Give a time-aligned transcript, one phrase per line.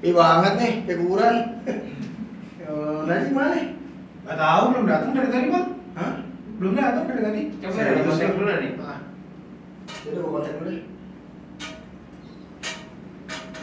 [0.00, 1.36] Ih banget nih, kayak kuburan.
[1.68, 3.60] Eh, Nasi mana?
[4.24, 5.68] Gak tahu belum datang dari tadi bang.
[5.92, 6.12] Hah?
[6.56, 7.42] Belum datang dari tadi.
[7.60, 8.72] Coba ya, kontak dulu nih.
[8.80, 9.00] Ah.
[10.08, 10.84] Udah gua kontak dulu deh.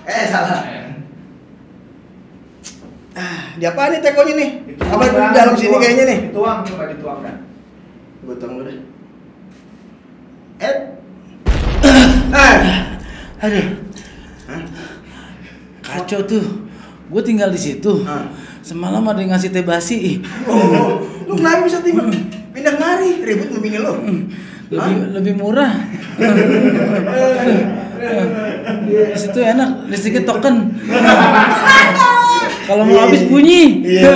[0.07, 0.61] Eh salah.
[3.17, 4.49] Ah, di apa nih tekonya nih?
[4.69, 6.19] Dituang, Apa di dalam sini kayaknya nih?
[6.29, 7.35] Dituang coba dituang kan.
[8.21, 8.77] Gua tunggu dulu deh.
[10.61, 10.75] Eh.
[12.27, 12.53] Ah.
[13.41, 13.67] Aduh,
[14.51, 14.61] Hah?
[15.97, 16.45] Kacau tuh.
[17.09, 18.05] Gue tinggal di situ.
[18.05, 18.29] Ah.
[18.61, 20.19] Semalam ada yang ngasih teh basi.
[20.43, 22.11] Oh, lu kenapa bisa tinggal
[22.51, 23.23] pindah kemari?
[23.23, 23.93] Ribut sama bini lu.
[24.67, 25.73] Lebih lebih murah.
[28.87, 30.75] di situ enak, listriknya token.
[32.67, 33.87] Kalau mau habis bunyi.
[33.87, 34.11] Iya.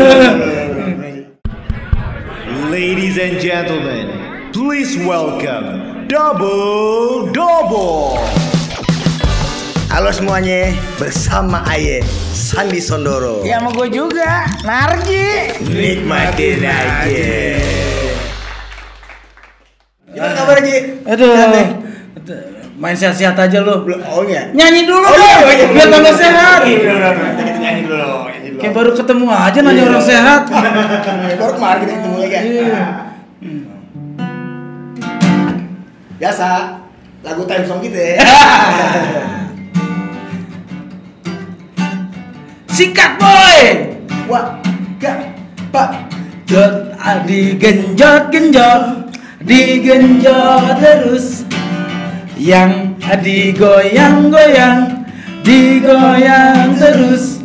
[2.68, 4.12] Ladies and gentlemen,
[4.52, 8.51] please welcome Double Double.
[9.92, 12.00] Halo semuanya, bersama Aye
[12.32, 13.44] Sandi Sondoro.
[13.44, 15.52] Ya sama gue juga, Narji.
[15.62, 17.36] Nikmatin aja.
[20.08, 20.78] Gimana kabar Ji?
[21.04, 21.68] Aduh, Sehat, nih?
[22.76, 23.60] main sehat-sehat aja.
[23.62, 24.48] Belum, oh iya.
[24.52, 25.68] Nyanyi dulu Oh, iya, dong, iya, iya.
[25.70, 26.60] biar tambah sehat.
[26.66, 27.10] Iya, iya, iya.
[27.12, 28.60] Kita nyanyi dulu, nyanyi dulu.
[28.60, 29.90] Kayak baru ketemu aja nanya Iya.
[29.92, 30.42] orang sehat.
[31.42, 32.42] Baru kemarin kita ketemu lagi ya.
[32.42, 32.82] Iya.
[36.18, 36.48] Biasa,
[37.22, 38.00] lagu time song kita
[42.72, 43.60] Sikat boy.
[44.32, 44.56] Wah,
[44.98, 45.36] gak,
[45.76, 46.12] pak.
[46.52, 49.08] Ah, digenjot genjot
[49.40, 51.48] digenjot terus
[52.36, 55.08] yang ah, digoyang goyang
[55.48, 57.40] digoyang terus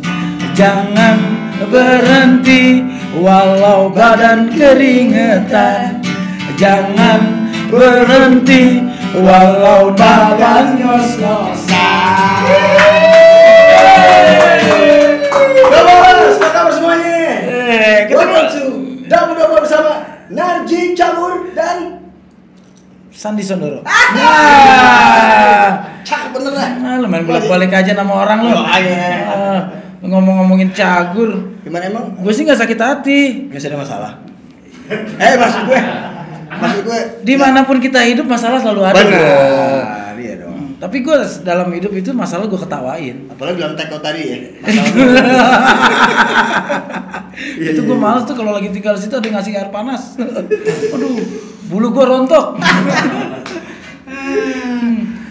[0.59, 1.23] jangan
[1.71, 2.83] berhenti
[3.15, 6.03] walau badan keringetan
[6.59, 8.83] jangan berhenti
[9.15, 12.66] walau badan ngos-ngosan
[18.07, 18.63] kita Welcome to
[19.11, 19.91] Double Double bersama
[20.31, 21.99] Narji Cagur dan
[23.11, 23.81] Sandi Sondoro.
[23.83, 26.69] Ah, cakep bener lah.
[26.85, 28.53] Ah, lu main bolak-balik aja nama orang lu.
[28.53, 29.25] Oh, iya.
[29.25, 29.61] Ah,
[30.05, 31.57] ngomong-ngomongin cagur.
[31.65, 32.13] Gimana emang?
[32.21, 33.49] Gue sih nggak sakit hati.
[33.49, 34.11] Nggak ada masalah.
[35.17, 35.79] Eh maksud gue,
[36.47, 36.99] maksud gue.
[37.25, 38.95] Di mana pun kita hidup masalah selalu ada.
[38.95, 40.06] Benar.
[40.77, 43.25] Tapi gue dalam hidup itu masalah gue ketawain.
[43.33, 44.37] Apalagi dalam teko tadi ya.
[47.73, 50.13] Itu gue males tuh kalau lagi tinggal situ ada yang ngasih air panas.
[50.93, 51.17] Aduh,
[51.69, 52.57] bulu gue rontok.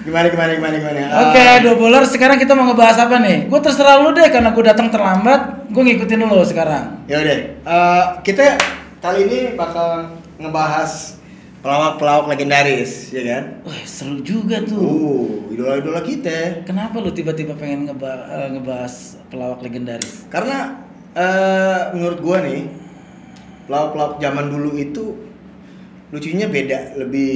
[0.06, 0.98] Gimana gimana gimana gimana.
[1.30, 1.98] Oke, Ah, dua bola.
[2.06, 3.50] Sekarang kita mau ngebahas apa nih?
[3.50, 5.66] Gue terserah lu deh karena gue datang terlambat.
[5.70, 7.02] Gue ngikutin lu sekarang.
[7.10, 7.38] Ya udah.
[7.66, 8.54] Eh, kita
[9.02, 10.06] kali ini bakal
[10.38, 11.15] ngebahas
[11.66, 13.44] pelawak-pelawak legendaris, ya kan?
[13.66, 14.78] Wah, seru juga tuh.
[14.78, 16.62] Uh, idola-idola kita.
[16.62, 20.30] Kenapa lu tiba-tiba pengen ngeba- eh, ngebahas pelawak legendaris?
[20.30, 20.78] Karena
[21.18, 22.70] eh, menurut gua nih
[23.66, 25.04] pelawak-pelawak zaman dulu itu
[26.14, 27.34] lucunya beda, lebih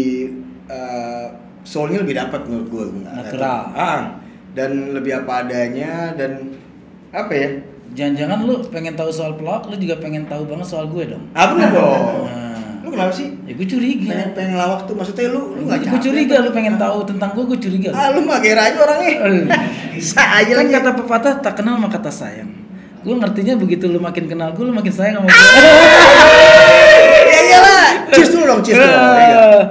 [0.70, 1.26] eh,
[1.66, 2.84] soulnya lebih dapat menurut gua.
[2.86, 3.60] Natural.
[3.74, 4.00] Ah,
[4.54, 6.54] dan lebih apa adanya dan
[7.10, 7.50] apa ya?
[7.90, 11.26] Jangan-jangan lu pengen tahu soal pelawak, lu juga pengen tahu banget soal gue dong.
[11.34, 12.30] Ah bener dong.
[12.30, 12.49] Nah.
[12.90, 13.30] Lu kenapa sih?
[13.46, 14.10] Ya gue curiga.
[14.10, 17.30] Pengen, pengen lawak tuh maksudnya lu lu nggak Gue capek curiga lu pengen tahu tentang
[17.38, 17.90] gue, gue curiga.
[17.94, 19.14] Ah lu mah aja orangnya.
[19.94, 20.74] Bisa aja kan lagi.
[20.74, 22.50] kata pepatah tak kenal maka kata sayang.
[23.06, 25.38] Gue ngertinya begitu lu makin kenal gue, lu makin sayang sama gue.
[27.30, 27.86] Ya iyalah.
[28.10, 28.90] Cheers dulu dong, cheers dulu.
[28.90, 29.38] Ya, iya.
[29.38, 29.62] Eh,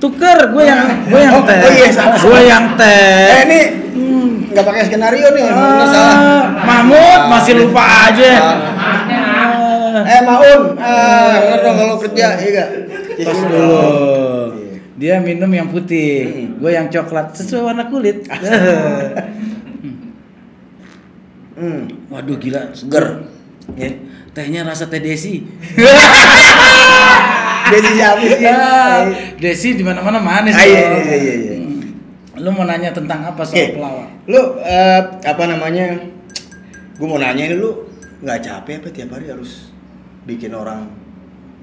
[0.00, 0.80] Tuker, gue yang
[1.12, 1.60] gue yang Oh, teh.
[1.60, 3.28] oh iya, salah, Gue yang teh.
[3.36, 3.60] Eh ini
[4.48, 6.16] nggak pakai skenario nih, salah.
[6.16, 8.32] Ah, Mahmud masih lupa aja.
[9.90, 10.06] Ah.
[10.06, 10.14] Ah.
[10.14, 12.68] Eh Maun, ah, dong kalau kerja, iya gak?
[13.26, 13.82] Tos dulu.
[15.00, 18.22] Dia minum yang putih, gue yang coklat sesuai warna kulit.
[21.58, 21.82] Hmm.
[22.12, 23.26] Waduh gila, seger.
[23.74, 23.90] Ya,
[24.36, 25.42] tehnya rasa teh desi.
[27.70, 28.42] Desi siapa sih?
[28.42, 28.58] Ya,
[29.38, 30.58] desi di mana-mana manis.
[30.58, 31.54] Ah, iya, iya, iya, iya.
[32.42, 34.10] Lu mau nanya tentang apa soal pelawak?
[34.26, 36.02] lu eh, apa namanya?
[36.98, 37.86] Gue mau nanya ini lu
[38.20, 39.69] nggak capek apa tiap hari harus
[40.24, 40.90] bikin orang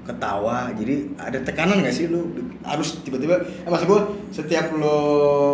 [0.08, 0.72] ketawa.
[0.72, 2.32] Jadi ada tekanan gak sih lu?
[2.64, 4.00] Harus tiba-tiba eh, maksud gue
[4.32, 4.98] setiap lo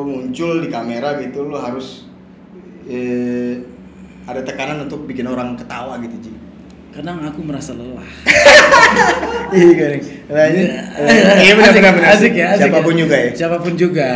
[0.07, 2.07] muncul di kamera gitu lo harus
[2.87, 3.59] eh,
[4.25, 6.33] ada tekanan untuk bikin orang ketawa gitu Ji.
[6.95, 8.07] Kadang aku merasa lelah.
[9.57, 10.05] iya garing
[11.43, 11.53] iya.
[11.59, 12.09] benar benar benar.
[12.15, 13.01] Asik ya, asik siapa pun ya.
[13.03, 13.31] juga ya.
[13.35, 14.09] Siapa pun juga.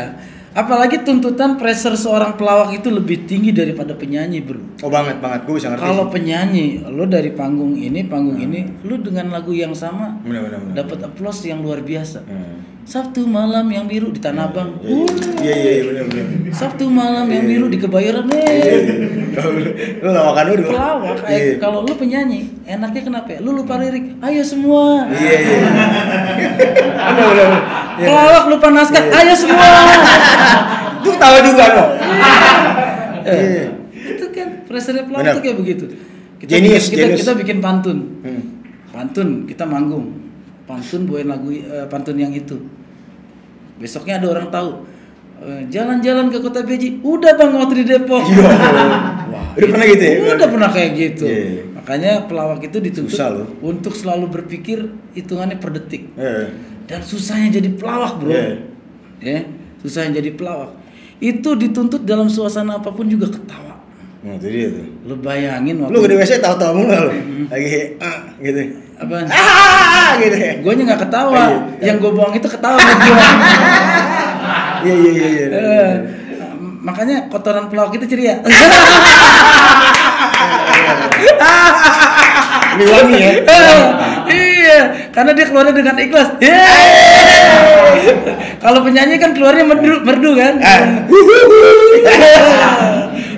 [0.57, 4.81] Apalagi tuntutan pressure seorang pelawak itu lebih tinggi daripada penyanyi, Bro.
[4.81, 8.97] oh banget banget gue bisa ngerti Kalau penyanyi, lo dari panggung ini, panggung ini, lo
[8.97, 10.19] dengan lagu yang sama
[10.73, 12.25] dapat applause yang luar biasa.
[12.25, 12.78] Hmm.
[12.89, 14.81] Sabtu malam yang biru di Tanah Abang.
[14.81, 14.97] Iya
[15.45, 16.57] iya iya iya, benar benar.
[16.57, 18.25] Sabtu malam yang biru di Kebayoran.
[18.33, 18.81] Iya, Eh.
[20.01, 20.73] Lu lawakan lu dong.
[20.73, 21.21] Pelawak.
[21.29, 21.37] Iya.
[21.37, 23.29] Eh, kalau lu penyanyi, enaknya kenapa?
[23.37, 23.39] ya?
[23.45, 24.17] Lu lupa lirik.
[24.25, 25.05] Ayo semua.
[25.13, 25.59] Iya iya.
[26.97, 27.29] Benar benar.
[27.29, 27.63] benar.
[28.01, 28.07] Iya.
[28.09, 29.05] Pelawak lupa naskah.
[29.05, 29.69] Ayo semua.
[31.05, 31.65] Lu tahu juga.
[31.69, 33.65] Eh, Iya.
[34.17, 35.85] itu kan presiden pelawak tuh kayak begitu.
[36.41, 37.21] Kita Genius, bikin, kita, genius.
[37.21, 37.99] kita bikin pantun.
[38.25, 38.43] Hmm.
[38.89, 40.25] Pantun, kita manggung.
[40.65, 42.57] Pantun bawain lagu eh, pantun yang itu.
[43.79, 44.71] Besoknya ada orang tahu.
[45.39, 48.23] eh, Jalan-jalan ke kota Beji, udah bang waktu di Depok.
[48.23, 48.43] Iya.
[49.33, 50.15] Wah, Udah pernah gitu ya?
[50.35, 51.25] Udah pernah kayak gitu.
[51.25, 51.51] Iya.
[51.79, 53.47] Makanya pelawak itu dituntut Susah loh.
[53.63, 54.79] untuk selalu berpikir
[55.15, 56.11] hitungannya per detik.
[56.15, 56.53] Iya.
[56.89, 58.31] Dan susahnya jadi pelawak, Bro.
[58.33, 58.47] Iya.
[59.19, 59.41] Ya,
[59.79, 60.75] susahnya jadi pelawak.
[61.19, 63.79] Itu dituntut dalam suasana apa pun juga ketawa.
[64.19, 64.87] Nah, itu dia tuh.
[65.07, 67.13] Lu bayangin waktu Lu ke WC tahu-tahu mulu lu.
[67.47, 68.59] Lagi ah, gitu.
[68.99, 69.17] Apa?
[70.09, 70.53] Ah gitu ya.
[70.65, 71.45] Gue nggak ketawa,
[71.79, 71.93] Iya.
[71.93, 73.29] yang gue buang itu ketawa gua.
[74.79, 75.47] Iya iya iya iya.
[75.59, 75.91] Eh,
[76.81, 78.39] makanya kotoran pelawak itu ceria.
[82.79, 83.31] Ini wangi ya.
[83.43, 83.79] Eh,
[84.31, 84.79] iya,
[85.11, 86.39] karena dia keluarnya dengan ikhlas.
[88.63, 90.55] Kalau penyanyi kan keluarnya merdu, merdu kan.
[90.63, 90.83] Ah.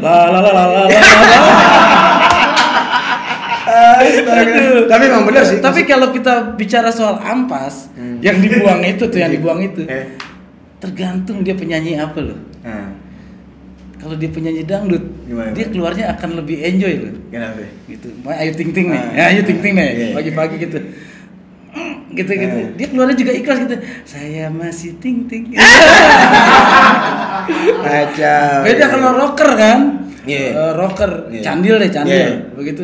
[0.05, 1.01] La la la la la la.
[4.87, 5.59] Tapi emang bener sih.
[5.59, 7.89] Tapi kalau kita bicara soal ampas,
[8.21, 10.15] yang dibuang itu tuh, yang dibuang itu, Eh.
[10.77, 12.39] tergantung dia penyanyi apa loh.
[12.61, 12.89] Nah,
[14.01, 17.13] Kalau dia penyanyi dangdut, Gimana, dia keluarnya akan lebih enjoy loh.
[17.29, 17.69] kenapa?
[17.85, 18.09] Gitu.
[18.25, 19.13] Ayu Ting Ting nih, Ah.
[19.13, 20.07] ya, Ayu Ting Ting nih, Iya.
[20.17, 20.79] pagi-pagi gitu.
[22.11, 22.75] gitu gitu Ah.
[22.75, 25.47] dia keluarnya juga ikhlas gitu saya masih ting ting
[27.87, 28.67] Kacau.
[28.67, 29.79] beda kalau rocker kan
[30.21, 30.53] Iya.
[30.53, 31.41] Eh, rocker Iya.
[31.41, 32.31] candil deh candil Iya.
[32.53, 32.83] begitu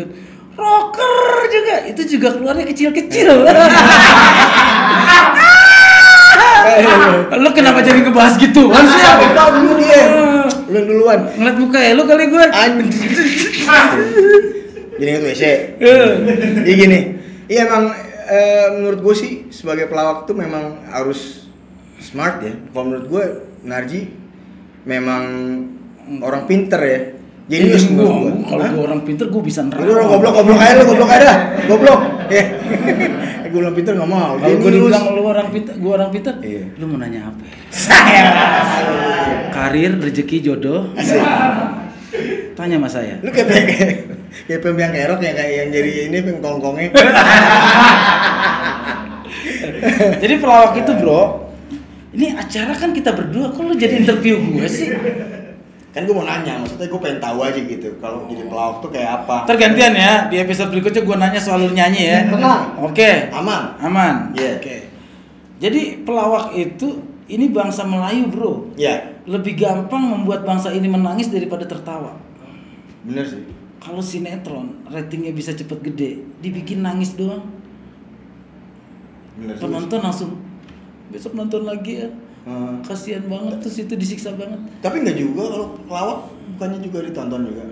[0.56, 3.44] rocker juga itu juga keluarnya kecil kecil
[7.36, 10.02] lu kenapa jadi ngebahas gitu kan sih Siapa tahu dulu dia.
[10.66, 11.20] Lu duluan.
[11.38, 12.44] ngeliat muka ya lu kali gue.
[14.96, 15.42] Jadi itu WC.
[15.78, 16.06] Iya.
[16.64, 17.00] Jadi gini.
[17.46, 17.84] Iya emang
[18.26, 21.46] eh, menurut gue sih sebagai pelawak tuh memang harus
[22.02, 22.54] smart ya.
[22.72, 23.24] Kalau menurut gue
[23.66, 24.10] Narji
[24.88, 25.24] memang
[26.22, 27.00] orang pinter ya.
[27.46, 28.32] Jenius menurut gue.
[28.50, 31.38] Kalau gue orang pinter gue bisa Lu orang goblok goblok aja lu goblok aja dah.
[31.70, 32.00] Goblok.
[32.26, 32.44] Ya.
[33.46, 34.34] gue bilang pinter nggak mau.
[34.36, 36.62] kalau gue dibilang lu orang pinter gue orang pinter Iya.
[36.76, 38.24] lu mau nanya apa Saya.
[39.54, 41.22] karir rezeki jodoh Asik.
[42.58, 43.94] tanya sama saya Lu kayak kayak
[44.44, 46.90] kayak pembiang kerok yang kayak yang jadi ini pengkongkongnya.
[49.96, 51.22] Jadi pelawak itu bro,
[52.12, 54.88] ini acara kan kita berdua, kok lu jadi interview gue sih?
[55.96, 59.24] Kan gue mau nanya, maksudnya gue pengen tahu aja gitu kalau jadi pelawak tuh kayak
[59.24, 59.48] apa.
[59.48, 62.18] Tergantian ya, di episode berikutnya gue nanya soal lu nyanyi ya.
[62.28, 62.76] Tenang.
[62.84, 63.32] Oke.
[63.32, 63.80] Aman.
[63.80, 64.36] Aman.
[64.36, 64.60] Iya.
[64.60, 64.76] Oke.
[65.56, 71.64] Jadi pelawak itu ini bangsa Melayu bro, Ya, lebih gampang membuat bangsa ini menangis daripada
[71.64, 72.12] tertawa.
[73.00, 73.40] bener sih.
[73.80, 77.40] Kalau sinetron ratingnya bisa cepet gede, dibikin nangis doang,
[79.34, 79.62] Bener sih.
[79.62, 80.30] penonton langsung
[81.08, 82.08] besok nonton lagi ya.
[82.46, 82.78] Hmm.
[82.78, 84.62] Kasihan banget terus itu disiksa banget.
[84.78, 86.18] Tapi nggak juga kalau pelawak
[86.54, 87.62] bukannya juga ditonton juga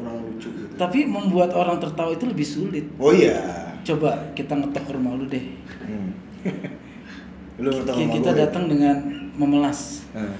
[0.00, 0.72] orang lucu gitu.
[0.80, 2.88] Tapi membuat orang tertawa itu lebih sulit.
[2.96, 3.36] Oh iya.
[3.84, 5.44] Coba kita ngetok rumah lu deh.
[5.84, 6.10] Hmm.
[7.60, 8.40] Lu ngerti Ki- sama kita gue?
[8.40, 8.96] datang dengan
[9.36, 10.08] memelas.
[10.16, 10.32] Nah.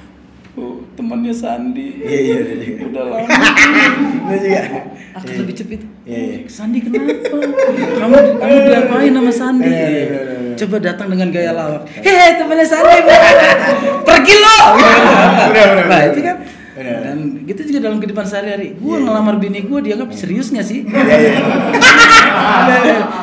[0.53, 1.97] Oh, temannya Sandi.
[1.99, 2.85] Iya iya iya.
[2.85, 3.25] Udah lama.
[4.33, 4.63] Juga.
[5.13, 5.39] Akan Iya.
[5.41, 5.81] lebih cepet.
[6.05, 6.37] Iya, iya.
[6.45, 7.09] Sandi kenapa?
[8.01, 9.65] kamu kamu diapain sama Sandi?
[9.67, 10.55] Iya, iya, iya, iya.
[10.55, 11.89] Coba datang dengan gaya lawak.
[11.97, 12.97] Hehe, temannya Sandi.
[14.07, 14.57] Pergi lo.
[14.77, 16.37] benar, Nah, itu kan.
[16.83, 18.77] Dan gitu juga dalam kehidupan sehari-hari.
[18.77, 19.05] Gua Iya.
[19.05, 20.85] ngelamar bini gua dianggap serius gak sih?
[20.85, 21.33] Iya iya.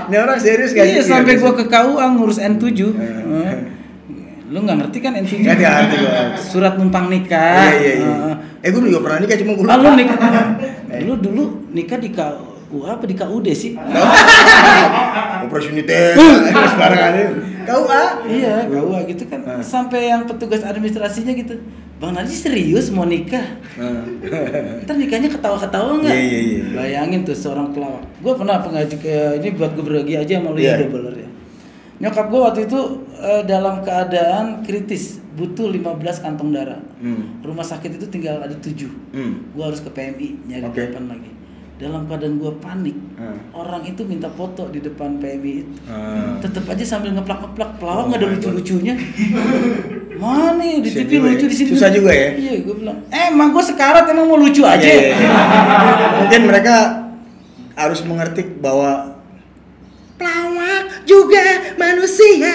[0.06, 0.96] Ini orang serius gak sih?
[0.96, 2.66] Iya, sampai gua ke KUA ngurus N7.
[2.66, 3.56] Eh,
[4.50, 5.32] Lu nggak ngerti kan N7?
[5.40, 6.22] Nggak ngerti gua.
[6.36, 7.70] Surat numpang nikah.
[7.70, 8.14] Iya iya iya.
[8.26, 10.18] Eh, Eh gue juga pernah nikah cuma gue Ah, lu nikah.
[11.08, 13.72] Lu dulu nikah di KUA apa di KUD sih?
[15.46, 17.26] Operasi United, sembarangan ini.
[17.64, 18.20] Kau ah?
[18.26, 19.40] Iya, KUA gitu kan.
[19.46, 19.62] Ah.
[19.62, 21.56] Sampai yang petugas administrasinya gitu.
[22.00, 23.44] Bang Narji serius mau nikah?
[24.84, 26.12] Ntar nikahnya ketawa-ketawa nggak?
[26.12, 26.62] Iya, iya, iya.
[26.72, 28.02] Bayangin tuh seorang pelawak.
[28.20, 30.80] Gue pernah pengaji ke ini buat gue berbagi aja sama lu Iya.
[30.80, 31.29] ya ya.
[32.00, 32.80] Nyokap gue waktu itu
[33.14, 36.80] eh, dalam keadaan kritis, butuh 15 kantong darah.
[36.98, 37.40] Hmm.
[37.40, 39.52] Rumah sakit itu tinggal ada 7 Hmm.
[39.52, 40.80] Gue harus ke PMI nyari Oke.
[40.82, 41.32] delapan lagi.
[41.76, 43.40] Dalam keadaan gue panik, Hmm.
[43.54, 45.76] orang itu minta foto di depan PMI itu.
[45.86, 46.40] Hmm.
[46.40, 48.40] Tetep aja sambil ngeplak-ngeplak, pelawak Oh nggak ada my God.
[48.40, 48.94] lucu-lucunya.
[50.20, 51.48] Mana nih di TV lucu ya.
[51.48, 51.70] di sini.
[51.70, 52.30] Susah juga ya.
[52.34, 54.84] Iya, gue bilang, eh emang gue sekarat emang mau lucu aja.
[54.84, 55.32] Iya, iya, iya.
[56.18, 56.76] Mungkin mereka
[57.74, 59.16] harus mengerti bahwa
[60.16, 60.49] pelawak
[61.10, 61.42] juga
[61.76, 62.54] manusia.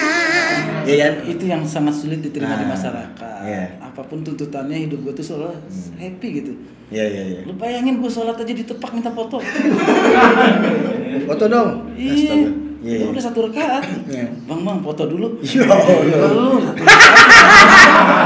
[0.81, 1.13] Iya kan?
[1.25, 3.37] itu yang sangat sulit diterima di Ah, masyarakat.
[3.43, 3.63] iya.
[3.79, 5.57] Apa pun tuntutannya hidup gue tuh selalu
[5.95, 6.51] happy gitu.
[6.87, 7.39] Iya iya iya.
[7.43, 9.41] Lu bayangin gue sholat aja ditepak minta foto.
[11.25, 11.69] Foto dong.
[11.95, 12.13] Iya.
[12.13, 12.49] Astaga.
[12.85, 13.05] Iya.
[13.09, 13.83] Udah satu rakaat.
[14.05, 14.25] Iya.
[14.45, 15.27] Bang bang foto dulu.
[15.43, 16.29] Ya Allah.
[16.29, 16.61] Lu.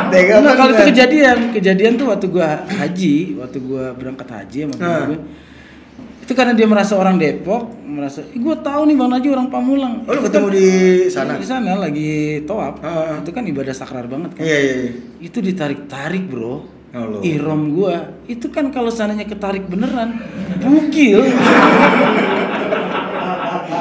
[0.09, 4.73] Tega Enggak, kalau itu kejadian, kejadian tuh waktu gua haji, waktu gua berangkat haji sama
[4.75, 5.05] temen Ah.
[5.07, 5.19] gue.
[6.29, 10.05] Itu karena dia merasa orang Depok, merasa, "Ih, gua tahu nih Bang Najwa orang Pamulang."
[10.05, 10.67] Oh, lu ketemu kan- di
[11.09, 11.33] sana?
[11.41, 12.77] Di sana lagi toab.
[12.85, 13.17] Ah, ah.
[13.17, 14.45] Itu kan ibadah sakral banget kan.
[14.45, 14.91] Iya iya iya.
[15.25, 16.69] Itu ditarik-tarik, Bro.
[16.93, 17.25] Allah.
[17.25, 18.13] Ihram gua.
[18.29, 20.21] Itu kan kalau sananya ketarik beneran,
[20.61, 21.25] bugil.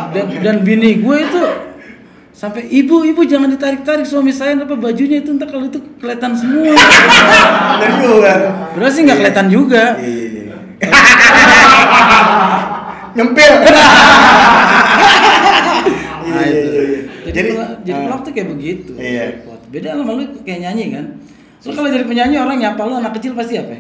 [0.09, 1.43] dan dan bini gue itu
[2.33, 6.33] sampai ibu ibu jangan ditarik tarik suami saya apa bajunya itu entar kalau itu kelihatan
[6.33, 6.73] semua
[8.73, 10.57] Bener sih nggak kelihatan juga Iya iya iya.
[13.15, 13.53] Nyempil.
[13.59, 13.89] Nah,
[16.29, 16.69] Iya, itu.
[16.69, 17.01] iya, iya.
[17.25, 18.05] jadi Jadi, pelak, jadi ah.
[18.05, 19.25] pelak tuh kayak begitu Iya.
[19.35, 19.61] Repot.
[19.69, 21.05] beda sama lu kayak nyanyi kan
[21.59, 23.75] lu kalau jadi penyanyi orang nyapa lu anak kecil pasti apa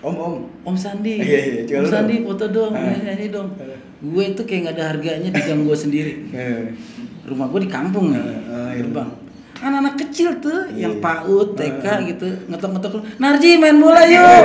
[0.00, 0.34] Om om.
[0.62, 2.24] Om Sandi, Iya, iya, Om lu Sandi dong.
[2.26, 2.92] foto dong, Ah.
[2.94, 3.48] nyanyi dong.
[4.02, 6.12] Gue itu kayak nggak ada harganya di gang gue sendiri.
[6.34, 6.76] Eh.
[7.24, 8.80] rumah gue di kampung nih, Ah, ah, iya.
[8.80, 9.08] gerbang.
[9.56, 10.80] Anak-anak kecil tuh, Iya.
[10.82, 14.44] yang PAUD, TK gitu, ngetok-ngetok, Narji main bola yuk.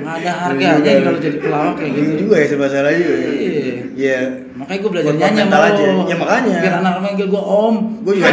[0.00, 2.00] Nggak ada harganya kalau jadi pelawak kayak gitu.
[2.00, 3.14] Bingung juga ya serba salah juga.
[3.14, 3.30] ya.
[3.30, 3.74] Iya.
[3.96, 4.18] Iya.
[4.56, 5.82] Makanya gue belajar nyanyi sama aja.
[5.84, 6.02] lo.
[6.08, 6.56] Ya, makanya.
[6.60, 7.74] Biar anak manggil gue om.
[8.02, 8.30] Gue juga.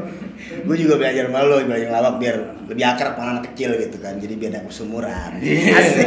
[0.66, 2.36] gue juga belajar sama lo, belajar ngelawak biar
[2.70, 4.14] lebih akrab sama anak kecil gitu kan.
[4.22, 5.30] Jadi biar ada sumuran.
[5.42, 5.74] Iya.
[5.76, 6.06] Asik.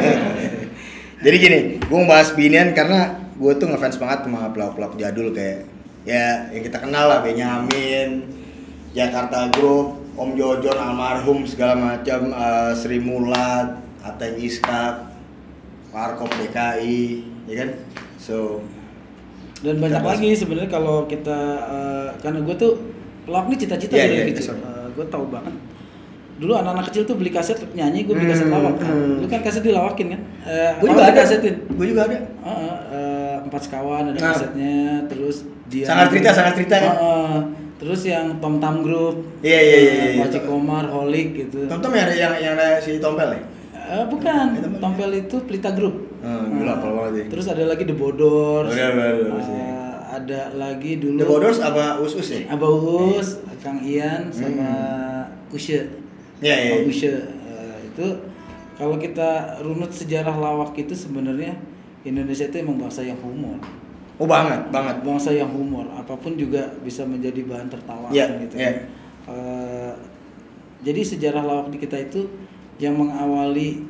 [1.25, 2.99] Jadi gini, gue ngebahas binian karena
[3.35, 5.67] gue tuh ngefans banget sama pelawak-pelawak jadul kayak
[6.05, 8.29] ya yang kita kenal lah Benyamin,
[8.93, 15.09] Jakarta Group, Om Jojon almarhum segala macam, eh, Sri Mulat, Ateng Iskak,
[15.89, 16.99] Warkop DKI,
[17.45, 17.69] ya kan?
[18.17, 18.61] So
[19.57, 22.73] Dan banyak lagi sebenarnya kalau kita eh, karena gue tuh
[23.25, 24.45] pelawak nih cita-cita Iya, dari iya, kecil.
[24.47, 24.61] sorry.
[24.61, 25.55] Eh, gue tahu banget.
[26.35, 28.85] Dulu anak-anak kecil tuh beli kaset nyanyi, gue beli kaset Hmm, lawak kan.
[28.85, 29.17] hmm.
[29.17, 30.21] Lu kan kaset dilawakin kan?
[30.43, 31.11] Eh, gue juga ada.
[31.15, 31.55] dikasetin.
[31.71, 32.17] Gue juga ada.
[32.19, 34.29] Heeh, eh, empat sekawan ada Nah.
[34.29, 34.75] kasetnya,
[35.07, 35.35] terus
[35.65, 36.93] dia Sangat cerita, sangat cerita kan?
[36.93, 37.35] Heeh.
[37.75, 40.21] terus yang Tom Tam Group, Iya, iya, iya, iya.
[40.21, 41.67] Wajib Komar, Holik gitu.
[41.67, 43.41] Yang ada yang yang ada si Tompel ya?
[43.85, 44.77] Eh, bukan, apa?
[44.77, 45.95] Tompel itu Pelita Group.
[46.19, 47.25] Hmm, gila, apal banget ya.
[47.29, 48.73] Terus ada lagi The Bodors.
[48.73, 49.73] Udah, udah, udah, Eh, udah.
[50.15, 52.49] ada lagi dulu The Bodors apa Us Us ya?
[52.49, 52.71] Abah
[53.13, 54.69] Us, Kang Ian sama
[55.47, 55.85] Kusye.
[56.39, 56.71] Iya, iya.
[56.73, 57.13] Abah Kusye.
[57.13, 58.05] Eh, itu
[58.73, 59.29] kalau kita
[59.61, 61.53] runut sejarah lawak itu sebenarnya
[62.01, 63.61] Indonesia itu emang bangsa yang humor.
[64.15, 65.03] Oh banget, banget.
[65.03, 68.55] Bangsa yang humor, apa pun juga bisa menjadi bahan tertawa Iya, gitu.
[68.55, 68.71] iya.
[69.25, 69.93] Eh,
[70.81, 72.23] jadi sejarah lawak di kita itu
[72.77, 73.87] yang mengawali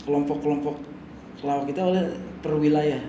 [0.00, 0.76] kelompok-kelompok
[1.40, 2.04] lawak kita oleh
[2.40, 3.02] perwilayah.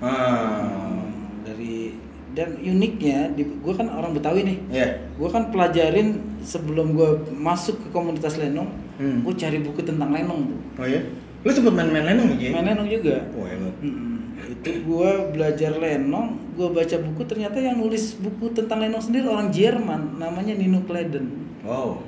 [0.00, 1.12] Hmm.
[1.42, 1.92] dari
[2.30, 4.88] dan uniknya di gue kan orang Betawi nih Iya.
[5.12, 6.08] gue kan pelajarin
[6.40, 9.20] sebelum gue masuk ke komunitas lenong Hmm.
[9.20, 11.00] gue cari buku tentang lenong tuh Oh iya.
[11.40, 12.48] Lu sempet main-main lenong aja?
[12.50, 13.74] main lenong juga Oh hebat.
[13.80, 14.16] Mm-mm.
[14.40, 19.50] itu gue belajar lenong gue baca buku ternyata yang nulis buku tentang lenong sendiri orang
[19.50, 22.00] Jerman namanya Nino Kleden Wow.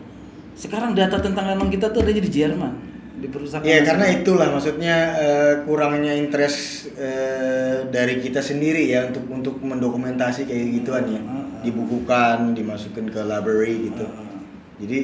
[0.54, 2.72] Sekarang data tentang lenong kita tuh ada di Jerman
[3.18, 9.24] di perusahaan Ya karena itulah maksudnya eh, kurangnya interest eh, dari kita sendiri ya untuk
[9.30, 11.62] untuk mendokumentasi kayak gituan ya, Ah, ah.
[11.62, 14.04] dibukukan, dimasukkan ke library gitu.
[14.10, 14.42] Ah.
[14.82, 14.98] Jadi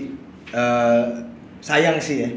[0.50, 1.04] eh,
[1.58, 2.30] sayang sih ya.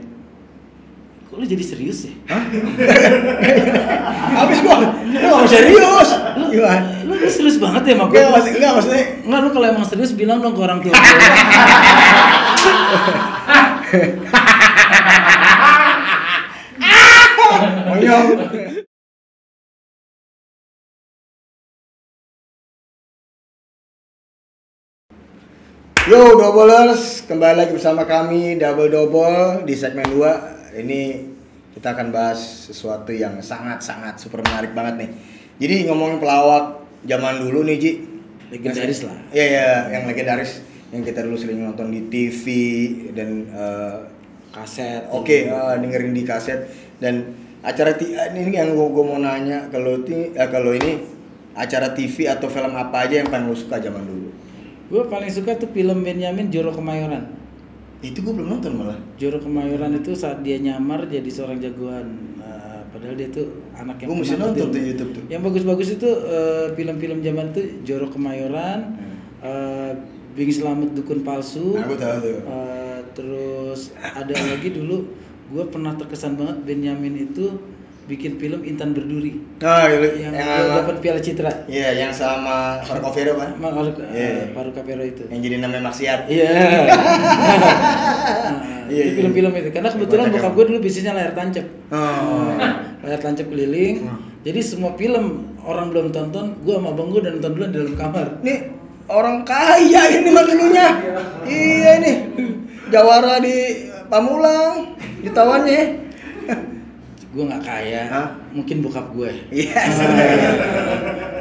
[1.25, 2.43] kok lu jadi serius ya Hah?
[4.43, 6.09] Habis gua, lu mau serius.
[6.51, 7.07] Gimana?
[7.07, 10.43] lu, lu serius banget ya Enggak, maksud, enggak maksudnya Enggak lu kalau emang serius bilang
[10.43, 10.91] dong ke orang tua.
[17.91, 18.27] monyong.
[26.09, 31.01] Yo Doublers, kembali lagi bersama kami Double Double di segmen 2 Ini
[31.77, 35.09] kita akan bahas sesuatu yang sangat-sangat super menarik banget nih
[35.61, 37.91] Jadi ngomongin pelawak zaman dulu nih Ji
[38.51, 39.15] Legendaris lah.
[39.31, 42.43] Iya, iya, yang legendaris Yang kita dulu sering nonton di TV
[43.15, 43.97] dan eh,
[44.51, 45.07] Kaset.
[45.15, 46.67] Oke, eh, dengerin di kaset
[46.99, 47.31] dan
[47.63, 50.99] acara eh, ini yang gua, gua mau nanya kalau ti eh, kalau ini
[51.55, 54.27] acara TV atau film apa aja yang paling lu suka zaman dulu?
[54.91, 57.31] Gue paling suka tuh film Benyamin Joro Kemayoran.
[58.03, 58.99] Itu gua belum nonton malah.
[59.15, 62.35] Joro Kemayoran itu saat dia nyamar jadi seorang jagoan.
[62.35, 65.23] Nah, padahal dia tuh anak yang Gua mesti nonton tuh YouTube tuh.
[65.31, 69.15] Yang bagus-bagus itu eh, film-film zaman itu Joro Kemayoran, Hmm.
[69.47, 69.91] eh,
[70.31, 71.75] Bing Slamet Dukun Palsu.
[71.75, 72.37] Nah, gua tahu tuh.
[72.41, 75.03] Eh, terus ada lagi dulu
[75.47, 77.59] gue pernah terkesan banget Benyamin itu
[78.03, 81.51] bikin film Intan Berduri Oh, yang, yang, sama- dapat Piala Citra.
[81.65, 83.51] Iya, yang sama Marco Vero kan?
[83.53, 84.51] Emang Paru, Iya.
[84.51, 85.23] Paru Capero itu.
[85.27, 86.19] Yang jadi namanya Maksiat.
[86.25, 86.51] Iya.
[88.41, 89.17] Nah, Iya, itu iya.
[89.17, 89.69] film-film itu.
[89.71, 91.63] Karena kebetulan bokap gue dulu bisnisnya layar tancap.
[91.89, 92.55] Oh.
[93.01, 94.03] layar tancap keliling.
[94.41, 95.25] Jadi semua film
[95.61, 98.27] orang belum tonton, gue sama abang gue udah nonton dulu di dalam kamar.
[98.41, 98.57] Nih
[99.11, 100.87] orang kaya ini mah dulunya.
[101.45, 102.13] iya ini.
[102.91, 105.83] Jawara di Pamulang, ditawannya.
[107.31, 108.27] Gue nggak kaya, Hah?
[108.51, 109.31] mungkin bokap gue.
[109.55, 109.81] Iya.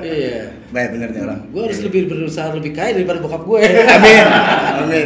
[0.00, 0.38] Iya.
[0.70, 1.40] Baik bener nih orang.
[1.50, 3.62] Gue harus lebih berusaha lebih kaya daripada bokap gue.
[3.98, 4.24] Amin.
[4.86, 5.04] Amin.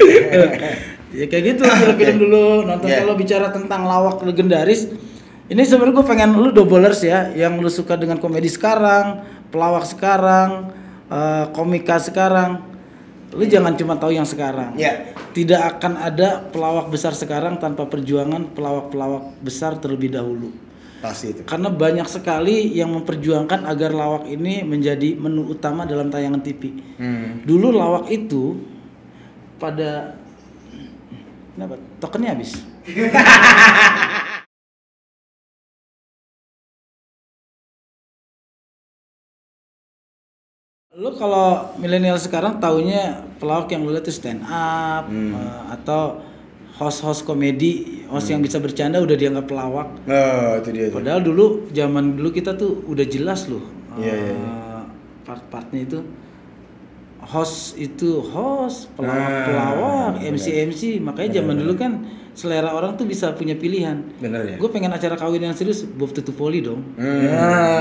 [1.15, 3.07] ya kayak gitu film-film dulu nonton Yeah.
[3.07, 4.91] kalau bicara tentang lawak legendaris
[5.47, 9.23] ini sebenarnya gue pengen lu doublers ya yang lu suka dengan komedi sekarang
[9.55, 10.75] pelawak sekarang
[11.07, 12.61] eh, komika sekarang
[13.31, 15.11] lu jangan cuma tahu yang sekarang Ya.
[15.33, 20.55] tidak akan ada pelawak besar sekarang tanpa perjuangan pelawak-pelawak besar terlebih dahulu
[21.01, 21.43] Pasti itu.
[21.43, 27.43] karena banyak sekali yang memperjuangkan agar lawak ini menjadi menu utama dalam tayangan TV Hmm.
[27.43, 28.63] Dulu lawak itu
[29.57, 30.15] pada
[31.53, 31.75] kenapa?
[31.99, 32.63] Tokennya habis.
[40.95, 46.23] Lu kalau milenial sekarang taunya pelawak yang lu lihat itu stand up eh, atau
[46.79, 49.91] host-host komedi, host yang bisa bercanda udah dianggap pelawak.
[50.07, 51.03] Oh, itu dia tuh.
[51.03, 53.63] Padahal dulu zaman dulu kita tuh udah jelas loh
[53.99, 54.83] Iya, iya, eh,
[55.27, 55.99] part-partnya itu
[57.27, 60.31] host itu host pelawak Ah, pelawak benar.
[60.39, 61.93] MC MC makanya zaman dulu kan
[62.39, 63.99] selera orang tuh bisa punya pilihan.
[64.23, 64.57] Bener ya?
[64.63, 66.87] Gue pengen acara kawin yang serius Bob Tutupoli dong.
[66.95, 67.35] Hmm, ya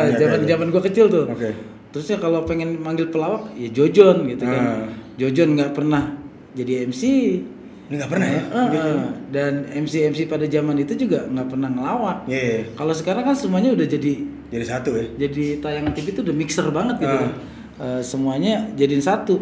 [0.10, 0.58] iya, zaman iya.
[0.58, 1.30] zaman gue kecil tuh.
[1.30, 1.54] Oke.
[1.94, 4.64] Terus ya kalau pengen manggil pelawak ya Jojon gitu kan.
[4.66, 4.90] Ah.
[5.22, 6.18] Jojon nggak pernah
[6.58, 7.04] jadi MC.
[7.94, 8.42] Nggak pernah ya?
[8.42, 8.98] Eh, eh.
[9.30, 12.18] Dan MC MC pada zaman itu juga nggak pernah ngelawak.
[12.26, 12.42] Iya.
[12.42, 12.60] iya.
[12.74, 14.14] Kalau sekarang kan semuanya udah jadi
[14.50, 15.06] Jadi satu ya.
[15.22, 17.14] jadi tayangan TV itu udah mixer banget gitu.
[17.14, 17.22] Ah.
[17.22, 17.32] kan.
[17.78, 19.38] Eh, semuanya jadiin satu.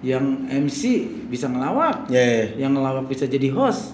[0.00, 0.82] Yang MC
[1.28, 2.24] bisa ngelawak, Iya.
[2.24, 2.64] iya.
[2.64, 3.92] yang ngelawak bisa jadi host.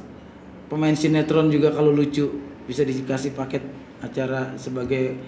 [0.70, 2.30] Pemain sinetron juga kalau lucu
[2.70, 3.66] bisa dikasih paket
[3.98, 5.18] acara sebagai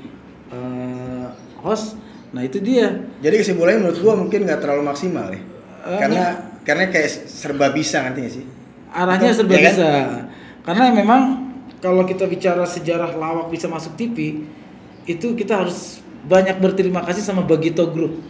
[0.54, 1.26] eh,
[1.58, 1.98] host.
[2.28, 2.92] Nah itu dia.
[3.18, 5.40] Jadi kesimpulannya menurut gua mungkin nggak terlalu maksimal ya.
[5.40, 6.24] Eh, karena
[6.62, 8.44] karena kayak serba bisa nanti nggak sih?
[8.88, 9.72] Arahnya Atau- serba ya kan?
[9.72, 9.90] bisa.
[10.62, 11.22] Karena memang
[11.78, 14.44] kalau kita bicara sejarah lawak bisa masuk TV,
[15.04, 18.20] itu kita harus banyak berterima kasih sama Bagito Group.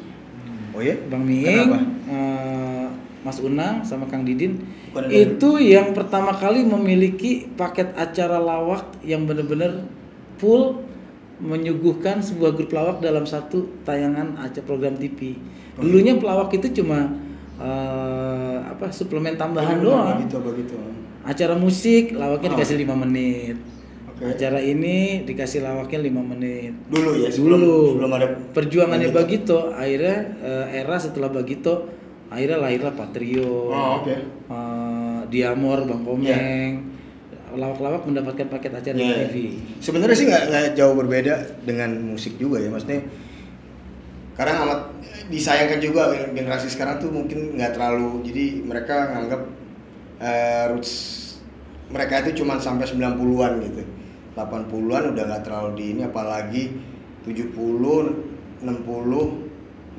[0.71, 0.95] Oh ya?
[1.11, 1.79] Bang Miing, Kenapa?
[2.07, 2.87] eh,
[3.27, 4.63] Mas Unang sama Kang Didin
[4.95, 9.85] Bukan itu yang pertama kali memiliki paket acara lawak yang benar-benar
[10.39, 10.87] full
[11.39, 15.39] menyuguhkan sebuah grup lawak dalam satu tayangan acara program TV.
[15.75, 17.15] Oh, Dulunya pelawak itu cuma
[17.57, 20.19] eh, apa suplemen tambahan doang.
[20.19, 20.75] Begitu begitu.
[21.23, 22.55] Acara musik lawaknya Oh.
[22.55, 23.57] dikasih lima menit.
[24.09, 24.23] Oke.
[24.29, 26.75] Acara ini dikasih lawaknya lima menit.
[26.87, 29.19] Dulu ya sebelum Dulu sebelum ada perjuangannya Bagito.
[29.57, 31.75] Bagito akhirnya eh, era setelah Bagito
[32.29, 33.71] akhirnya lahirlah Patrio.
[33.71, 34.15] Oh, oke.
[34.49, 36.98] eh, Diamor, Bang Komeng.
[37.57, 39.25] Lawak-lawak mendapatkan paket acara di Ya.
[39.29, 39.37] TV.
[39.81, 41.35] Sebenarnya sih nggak nggak jauh berbeda
[41.65, 43.01] dengan musik juga ya, maksudnya.
[44.37, 44.81] Karena amat
[45.29, 49.43] disayangkan juga generasi sekarang tuh mungkin nggak terlalu, jadi mereka nganggap
[50.19, 50.93] eh, roots
[51.89, 53.83] mereka itu cuma sampai 90-an gitu.
[54.37, 56.71] 80-an udah nggak terlalu di ini apalagi
[57.27, 57.51] 70,
[58.63, 58.63] 60,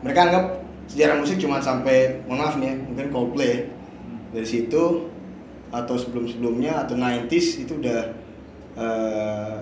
[0.00, 0.44] mereka anggap
[0.84, 3.60] sejarah musik cuma sampai mohon maaf nih ya, mungkin Coldplay ya.
[4.32, 5.12] dari situ
[5.74, 8.00] atau sebelum-sebelumnya atau 90s itu udah
[8.78, 9.56] eh,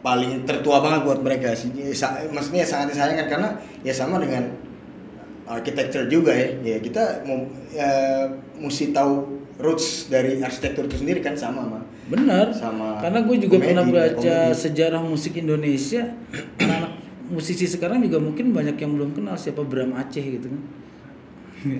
[0.00, 1.90] paling tertua banget buat mereka sih Ya,
[2.30, 3.48] maksudnya sangat disayangkan karena
[3.82, 4.46] ya sama dengan
[5.46, 7.90] architecture juga ya ya kita mau ya,
[8.58, 12.54] mesti tahu roots dari arsitektur itu sendiri kan sama sama Benar.
[12.54, 14.14] Sama Karena gue juga komedi, pernah baca
[14.46, 14.62] komedi.
[14.62, 16.14] sejarah musik Indonesia.
[16.62, 16.92] Anak
[17.26, 20.62] musisi sekarang juga mungkin banyak yang belum kenal siapa Bram Aceh gitu kan.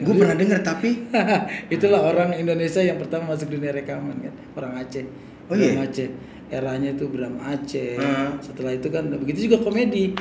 [0.02, 0.90] Gue pernah denger tapi
[1.74, 5.04] Itulah orang Indonesia yang pertama masuk dunia rekaman kan, orang Aceh.
[5.46, 5.78] Oh iya?
[5.82, 6.08] Aceh.
[6.46, 7.98] Eranya itu Bram Aceh.
[7.98, 8.38] Hmm.
[8.38, 10.14] Setelah itu kan begitu juga komedi.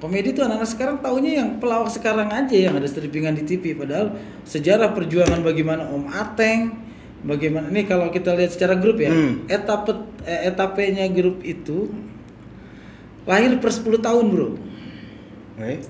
[0.00, 4.16] Komedi itu anak-anak sekarang taunya yang pelawak sekarang aja yang ada strippingan di TV padahal
[4.48, 6.60] sejarah perjuangan bagaimana Om Ateng
[7.20, 9.44] bagaimana ini kalau kita lihat secara grup ya Hmm.
[9.44, 9.92] etape
[10.24, 11.92] eh, etapenya grup itu
[13.28, 14.48] lahir per 10 tahun bro
[15.60, 15.84] eh,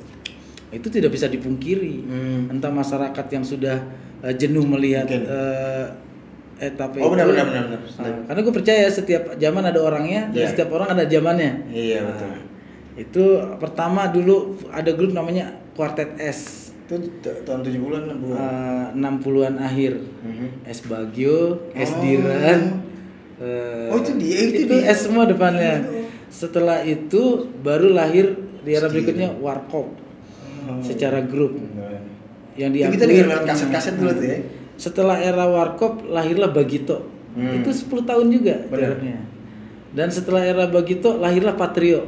[0.70, 2.42] itu tidak bisa dipungkiri Hmm.
[2.48, 3.76] entah masyarakat yang sudah
[4.20, 5.24] eh, jenuh melihat Mungkin.
[5.24, 5.86] eh,
[6.60, 7.80] etapa Oh, itu benar, benar, benar, benar.
[7.96, 10.48] Nah, karena gue percaya setiap zaman ada orangnya dan Iya.
[10.50, 12.30] setiap orang ada zamannya iya Nah, betul
[12.92, 13.24] itu
[13.56, 14.36] pertama dulu
[14.68, 17.00] ada grup namanya Quartet S itu
[17.40, 20.46] tahun 70-an 60-an eh, 60-an akhir Mhm.
[20.66, 21.38] S Bagio
[21.72, 22.00] S Oh.
[22.00, 22.62] Diran
[23.40, 24.84] Eh, Oh, itu dia, itu itu dia.
[24.86, 25.80] S semua depannya.
[26.28, 27.22] Setelah itu
[27.58, 29.96] baru lahir di era berikutnya Warkop
[30.84, 31.56] secara grup
[32.58, 34.38] yang Itu diakui kita dengar lewat kaset-kaset dulu tuh ya.
[34.80, 37.08] setelah era Warkop lahirlah Bagito.
[37.36, 37.62] Hmm.
[37.62, 38.78] Itu 10 tahun juga Benar.
[38.98, 39.16] jaraknya.
[39.94, 42.06] Dan setelah era Bagito lahirlah Patrio.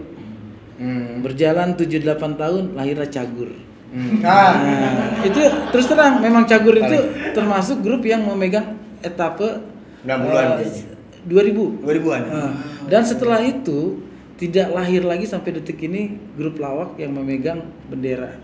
[0.76, 1.22] Hmm.
[1.22, 3.50] Berjalan 7-8 tahun lahirlah Cagur.
[3.92, 4.24] Hmm.
[4.24, 4.56] Ah.
[4.56, 6.96] Nah, itu terus terang memang Cagur itu
[7.36, 9.62] termasuk grup yang memegang etape
[10.02, 10.84] 90-an eh, kayaknya.
[11.22, 11.86] 2000.
[11.86, 12.22] 2000-an.
[12.26, 12.50] Nah,
[12.90, 14.02] dan setelah itu
[14.42, 16.02] tidak lahir lagi sampai detik ini
[16.35, 18.35] grup lawak yang memegang bendera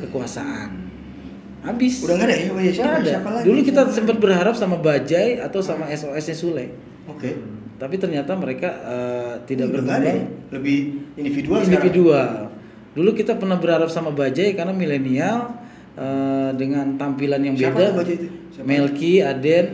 [0.00, 0.88] kekuasaan.
[1.60, 2.00] Habis.
[2.00, 2.44] Udah nggak ada ya?
[2.56, 3.10] Iya, siapa- Nggak ada.
[3.10, 3.44] siapa lagi?
[3.44, 3.92] Dulu kita Siapa?
[3.92, 6.66] sempat berharap sama Bajai atau sama SOS-nya Sule.
[7.06, 7.36] Oke.
[7.76, 10.16] Tapi ternyata mereka eh, tidak nggak ada ya?
[10.16, 10.78] berkembang Lebih
[11.16, 11.72] individual sekarang.
[11.74, 12.28] individual.
[12.90, 15.52] Dulu kita pernah berharap sama Bajai karena milenial
[15.96, 18.00] eh, dengan tampilan yang Siapa beda.
[18.06, 18.28] itu?
[18.50, 18.64] Siapa?
[18.64, 19.66] Melki, Aden,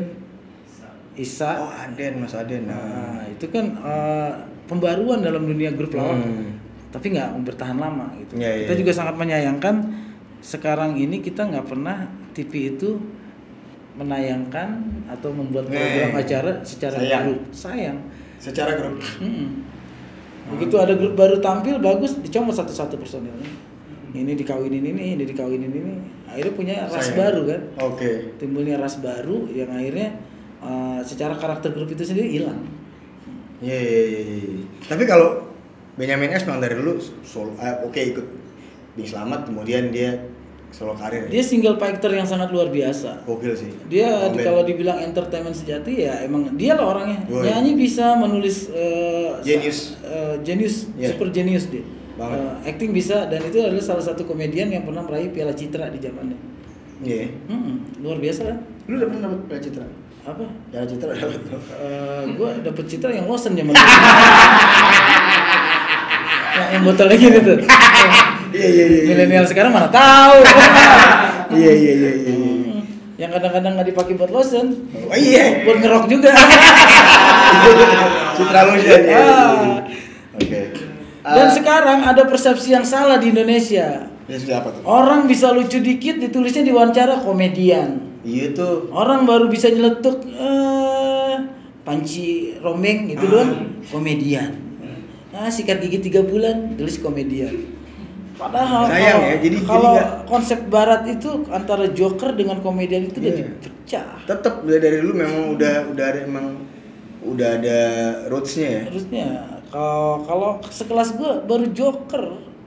[1.14, 1.50] Isa.
[1.56, 2.66] Oh, Aden, Mas Aden.
[2.66, 2.74] Nah.
[2.74, 4.32] Nah, itu kan eh,
[4.66, 6.18] pembaruan dalam dunia grup lawak.
[6.20, 6.58] Hmm.
[6.90, 8.38] Tapi nggak bertahan lama gitu.
[8.38, 8.80] Iya, kita iya.
[8.82, 9.74] juga sangat menyayangkan
[10.40, 13.00] sekarang ini kita nggak pernah TV itu
[13.96, 14.68] menayangkan
[15.08, 17.24] atau membuat program Eh, acara secara sayang.
[17.32, 17.40] grup.
[17.50, 17.98] Sayang.
[18.36, 19.00] Secara grup.
[19.24, 19.48] Mm-mm.
[20.56, 23.50] Begitu ada grup baru tampil bagus dicomot satu-satu personilnya.
[24.14, 25.92] Ini dikawinin ini, ini dikawinin ini.
[26.28, 27.18] Akhirnya punya ras Sayang.
[27.18, 27.60] baru kan.
[27.92, 28.10] Oke.
[28.38, 30.14] Timbulnya ras baru yang akhirnya
[30.60, 32.60] uh, secara karakter grup itu sendiri hilang.
[33.64, 34.64] Iya, iya, iya, iya.
[34.84, 35.48] Tapi kalau
[35.96, 38.26] Benyamin S memang dari dulu solo, eh, oke ikut
[38.92, 40.28] Bing Slamet, kemudian dia
[40.68, 41.24] solo karir.
[41.32, 43.24] Dia single fighter yang sangat luar biasa.
[43.24, 43.72] Gokil sih.
[43.88, 44.44] Dia Ben.
[44.44, 47.24] kalau dibilang entertainment sejati ya emang dia lah orangnya.
[47.24, 47.48] Yoi.
[47.48, 49.96] Nyanyi bisa, menulis uh, Genius.
[50.04, 51.16] uh, genius, Iya.
[51.16, 51.80] super genius dia.
[52.20, 52.36] Banget.
[52.44, 56.00] Uh, acting bisa dan itu adalah salah satu komedian yang pernah meraih Piala Citra di
[56.00, 56.36] zamannya.
[57.00, 57.28] Iya.
[57.48, 58.56] Mm-mm, luar biasa kan?
[58.88, 59.86] Lu udah pernah dapat Piala Citra?
[60.26, 60.42] Apa?
[60.74, 61.38] Piala Citra dapat.
[61.54, 63.78] Eh, gue dapet citra yang zaman dulu.
[66.58, 67.58] yang, yang botolnya gini tuh.
[68.50, 69.02] Iya, iya, iya.
[69.06, 70.42] Milenial sekarang mana tahu.
[71.46, 72.34] Iya, iya, iya, iya.
[72.34, 72.34] iya.
[72.42, 72.82] Hmm,
[73.14, 74.66] yang kadang-kadang nggak dipakai buat lotion.
[75.06, 75.62] Oh iya.
[75.62, 76.34] Buat ngerok juga.
[78.34, 78.90] Citra lu sih.
[78.90, 79.22] iya, iya, iya.
[79.22, 79.78] Ah.
[80.34, 80.60] Oke.
[81.22, 84.10] Dan Ah, sekarang ada persepsi yang salah di Indonesia.
[84.26, 84.82] Ya sudah apa tuh?
[84.82, 88.15] Orang bisa lucu dikit ditulisnya di wawancara komedian.
[88.26, 88.90] Iya tuh.
[88.90, 91.36] Orang baru bisa nyeletuk eh
[91.80, 94.50] panci rombeng gitu doang komedian.
[95.30, 97.54] Ah sikat gigi tiga bulan tulis komedian.
[98.36, 103.08] Padahal Sayang kalau, ya, jadi- jadi kalau nggak- konsep barat itu antara joker dengan komedian
[103.08, 103.40] itu udah Iya.
[103.48, 104.08] dipecah.
[104.26, 106.46] Tetap dari dari dulu memang udah udah ada emang
[107.22, 107.78] udah ada
[108.28, 108.82] rootsnya ya.
[108.90, 109.26] Terusnya
[109.66, 112.24] kalau kalau sekelas gua baru joker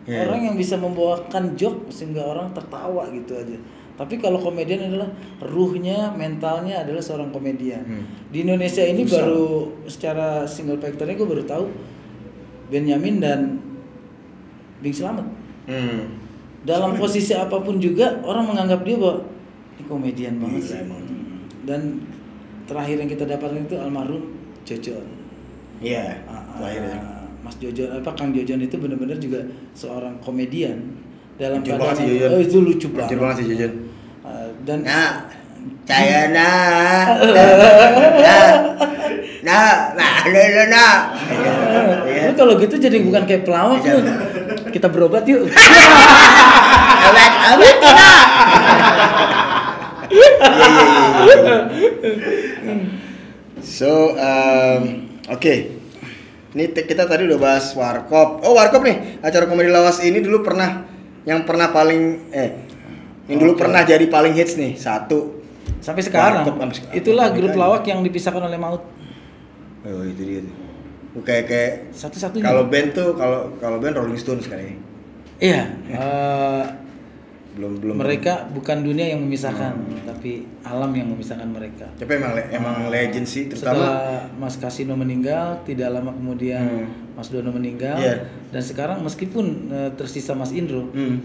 [0.10, 0.26] Iya.
[0.26, 3.54] orang yang bisa membawakan joke sehingga orang tertawa gitu aja.
[3.94, 5.12] Tapi kalau komedian adalah
[5.44, 7.84] ruhnya, mentalnya adalah seorang komedian.
[7.84, 8.04] Hmm.
[8.32, 9.22] Di Indonesia ini Susah.
[9.22, 9.46] baru
[9.86, 11.66] secara single factornya gue baru tahu
[12.72, 13.60] Benyamin dan
[14.80, 15.28] Bing Slamet.
[15.68, 16.16] Hmm.
[16.64, 19.20] Dalam posisi apa pun juga orang menganggap dia bahwa
[19.76, 20.80] ini komedian banget Gila sih.
[20.82, 21.04] emang.
[21.68, 21.82] Dan
[22.66, 24.24] terakhir yang kita dapatkan itu almarhum
[24.64, 25.06] Jojon.
[25.84, 26.24] Iya.
[26.24, 27.19] Ah, Lahir ya.
[27.40, 29.40] Mas Jojon apa Kang Jojon itu benar-benar juga
[29.72, 31.00] seorang komedian
[31.40, 32.30] dalam Lucu Jojon.
[32.30, 33.10] oh, itu lucu banget.
[33.10, 33.72] Lucu banget sih Jojon.
[34.22, 35.12] Ah, dan Nah,
[35.84, 37.52] saya nah, nah,
[39.42, 40.94] nah, nah, nah, nah,
[42.28, 43.98] lu kalau gitu jadi bukan kayak pelawak Iya.
[43.98, 44.12] lu.
[44.70, 45.48] Kita berobat yuk.
[47.10, 48.26] Obat, obat tidak.
[50.12, 50.30] Iya.
[53.60, 54.82] So, um,
[55.30, 55.79] oke.
[56.50, 58.42] Ini kita tadi udah bahas warkop.
[58.42, 59.22] Oh, warkop nih.
[59.22, 60.82] Acara komedi lawas ini dulu pernah
[61.22, 62.50] yang pernah paling eh
[63.30, 63.62] yang dulu Oke.
[63.62, 64.74] pernah jadi paling hits nih.
[64.74, 65.46] Satu.
[65.78, 66.42] Sampai sekarang.
[66.42, 66.96] Warkop sampai sekarang.
[66.98, 68.82] Itulah grup lawak yang dipisahkan oleh maut.
[69.86, 70.56] Oh, itu dia tuh.
[71.22, 72.46] Kayak kayak Satu-satunya.
[72.46, 74.74] kalau band tuh kalau kalau band Rolling Stones kali.
[75.38, 75.70] Iya.
[76.02, 76.64] eh,
[77.50, 77.96] Belum belum.
[77.98, 80.06] mereka bukan dunia yang memisahkan, Hmm.
[80.06, 80.32] tapi
[80.62, 81.90] alam yang memisahkan mereka.
[81.96, 83.98] Tapi emang emang legend sih terutama Setelah
[84.36, 87.18] Mas Kasino meninggal, tidak lama kemudian Hmm.
[87.18, 88.30] Mas Dono meninggal, Iya.
[88.50, 91.18] dan sekarang meskipun eh, tersisa Mas Indro, hmm.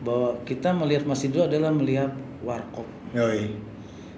[0.00, 2.10] bahwa kita melihat Mas Indro adalah melihat
[2.40, 2.88] warkop.
[3.12, 3.54] Yoi.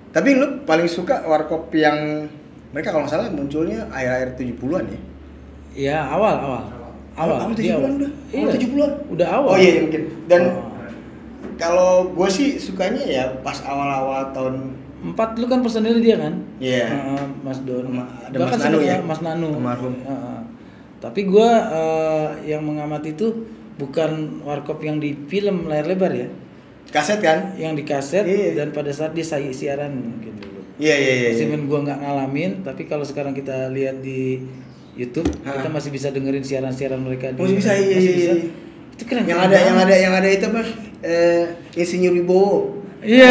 [0.09, 2.25] Tapi lu paling suka warkop yang
[2.69, 5.01] mereka kalau nggak salah munculnya akhir-akhir 70-an ya?
[5.75, 6.63] Ya awal awal
[7.13, 7.37] awal.
[7.37, 8.11] Awal dia 70-an udah?
[8.31, 8.91] Awal 70-an?
[9.11, 9.51] Udah awal.
[9.53, 10.03] Oh iya, iya, mungkin.
[10.25, 10.68] Dan Oh.
[11.59, 14.55] Kalau gue sih sukanya ya pas awal-awal tahun
[14.99, 16.43] Empat lu kan personil dia kan?
[16.59, 16.91] Iya.
[16.91, 17.87] Heeh, Mas Don.
[17.87, 18.97] Ma- ada Bahkan Mas Nanu ya?
[18.99, 19.49] Mas Nanu.
[19.55, 19.95] Almarhum.
[19.95, 20.39] Heeh.
[20.99, 23.47] Tapi gua eh, yang mengamati itu
[23.79, 24.11] bukan
[24.43, 26.27] warkop yang di film layar lebar ya,
[26.89, 27.55] kaset kan?
[27.55, 28.59] yang di kaset Iya.
[28.59, 30.67] dan pada saat dia si- siaran mungkin dulu.
[30.77, 31.15] Iya iya iya.
[31.15, 31.47] iya.
[31.47, 34.43] Meskipun gua nggak ngalamin, tapi kalau sekarang kita lihat di
[34.93, 35.63] YouTube, Hah.
[35.63, 37.31] kita masih bisa dengerin siaran-siaran mereka.
[37.31, 38.19] di- Masih bisa iya masih iya.
[38.19, 38.33] bisa.
[38.35, 38.47] iya.
[38.99, 39.23] Itu keren.
[39.25, 40.63] Yang ada yang ada yang ada itu apa?
[41.01, 41.43] Eh,
[41.79, 42.83] Insinyur Wibowo.
[42.99, 43.31] Iya.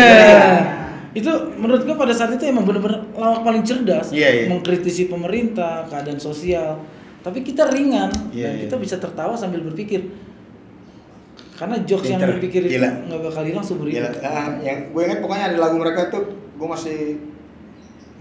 [1.12, 1.28] Itu
[1.60, 4.46] menurut gua pada saat itu emang bener-bener lawak paling cerdas, Iya, iya.
[4.48, 6.80] mengkritisi pemerintah, keadaan sosial.
[7.20, 8.62] Tapi kita ringan Iya, dan iya.
[8.64, 10.08] kita bisa tertawa sambil berpikir.
[11.58, 12.38] Karena jokes yang Pinter.
[12.38, 12.90] berpikir itu Gila.
[13.10, 14.14] nggak bakal hilang seumur hidup.
[14.22, 17.18] Ah, yang gue ingat pokoknya ada lagu mereka tuh gue masih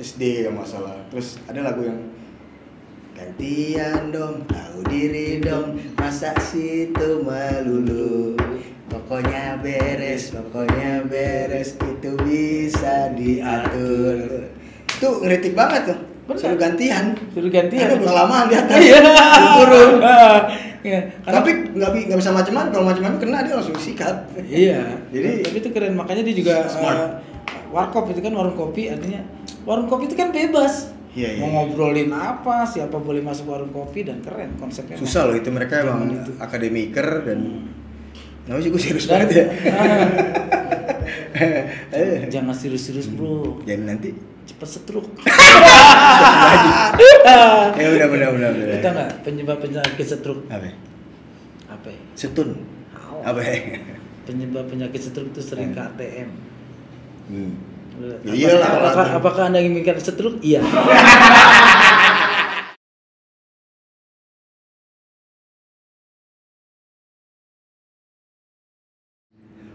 [0.00, 0.96] SD ya masalah.
[1.12, 2.00] Terus ada lagu yang
[3.16, 8.36] gantian dong, tahu diri dong, masa situ melulu.
[8.86, 14.46] Pokoknya beres, pokoknya beres itu bisa diatur.
[14.86, 15.98] Itu ngeritik banget tuh.
[16.26, 16.38] Bener.
[16.42, 17.04] Suruh gantian.
[17.30, 17.86] Suruh gantian.
[17.86, 18.78] Ada kelamaan di atas.
[18.78, 18.98] Iya.
[19.56, 19.90] Turun.
[20.86, 22.70] Karena- Tapi nggak nggak bisa macam-macam.
[22.70, 24.16] Kalau macam-macam kena dia langsung sikat.
[24.42, 24.80] Iya.
[25.10, 26.98] Jadi- tapi itu keren makanya dia juga Smart.
[26.98, 27.10] eh,
[27.70, 29.22] warkop itu kan warung kopi artinya
[29.62, 30.94] warung kopi itu kan bebas.
[31.16, 31.40] Iya, iya.
[31.40, 34.94] Mau ngobrolin apa, siapa boleh masuk warung kopi dan keren konsepnya.
[34.94, 36.30] susah loh itu mereka emang itu.
[36.36, 37.64] akademiker dan
[38.44, 39.44] Nah, sih gue serius Dan- banget ya.
[39.72, 40.04] Ah,
[42.30, 44.12] jangan serius-serius bro, Jangan nanti.
[44.44, 45.02] cepet setruk.
[47.76, 48.66] Ya udah udah udah udah.
[48.78, 50.70] Kita nggak penyebab penyakit setruk Apa?
[51.68, 51.88] apa?
[52.14, 52.54] Setun.
[53.20, 53.40] Apa?
[54.22, 56.28] Penyebab penyakit setruk itu sering ke ATM.
[57.26, 57.52] Hmm.
[57.96, 59.18] Apakah, Ya iyalah, kalau apakah, ATM.
[59.18, 60.34] apakah anda inginkan setruk?
[60.44, 60.60] Iya.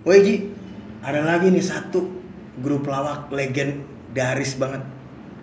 [0.01, 0.35] Woi Ji,
[1.05, 1.99] ada lagi nih satu
[2.57, 4.81] grup lawak legendaris banget.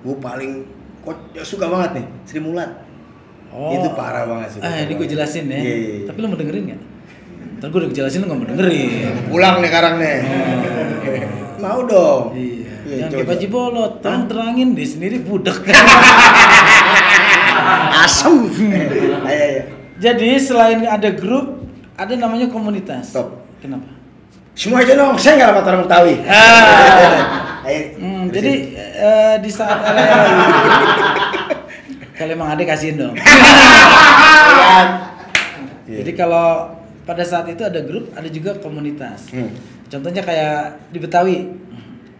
[0.03, 0.67] Gue paling
[1.07, 2.71] kok suka banget nih, Sri Mulat.
[3.55, 4.61] Itu parah banget sih.
[4.61, 5.59] Ah, parah ini gue jelasin ya.
[5.59, 6.07] Iya, iya, iya.
[6.11, 6.81] Tapi lu mau dengerin nggak?
[7.59, 9.14] Ntar gue udah jelasin lu nggak mau dengerin.
[9.31, 10.17] Pulang nih sekarang nih.
[11.59, 12.33] Mau dong.
[12.38, 12.75] Iya.
[12.88, 15.61] Iya, kayak Baji Bolot, terang terangin di sendiri budek.
[18.07, 18.49] Asem.
[18.49, 19.62] Ayo ayo.
[19.99, 21.66] Jadi selain ada grup,
[21.99, 23.12] ada namanya komunitas.
[23.12, 23.44] Stop.
[23.59, 23.90] Kenapa?
[24.55, 26.14] Semua aja dong, saya nggak dapat orang Betawi.
[26.25, 27.44] Ah.
[27.68, 30.01] Hmm, jadi eh, di saat era
[32.16, 33.12] kalau emang ada kasihin dong.
[35.85, 36.01] Iya.
[36.01, 36.78] Jadi kalau
[37.09, 39.33] pada saat itu ada grup, ada juga komunitas.
[39.33, 39.49] Hmm.
[39.88, 41.38] Contohnya kayak di Betawi,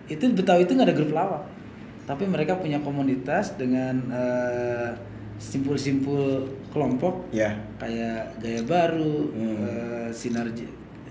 [0.09, 1.45] itu di Betawi itu nggak ada grup lawak,
[2.09, 4.89] tapi mereka punya komunitas dengan eh,
[5.37, 7.53] simpul-simpul kelompok Ya.
[7.77, 9.57] kayak gaya baru, Hmm.
[9.61, 10.49] eh, sinar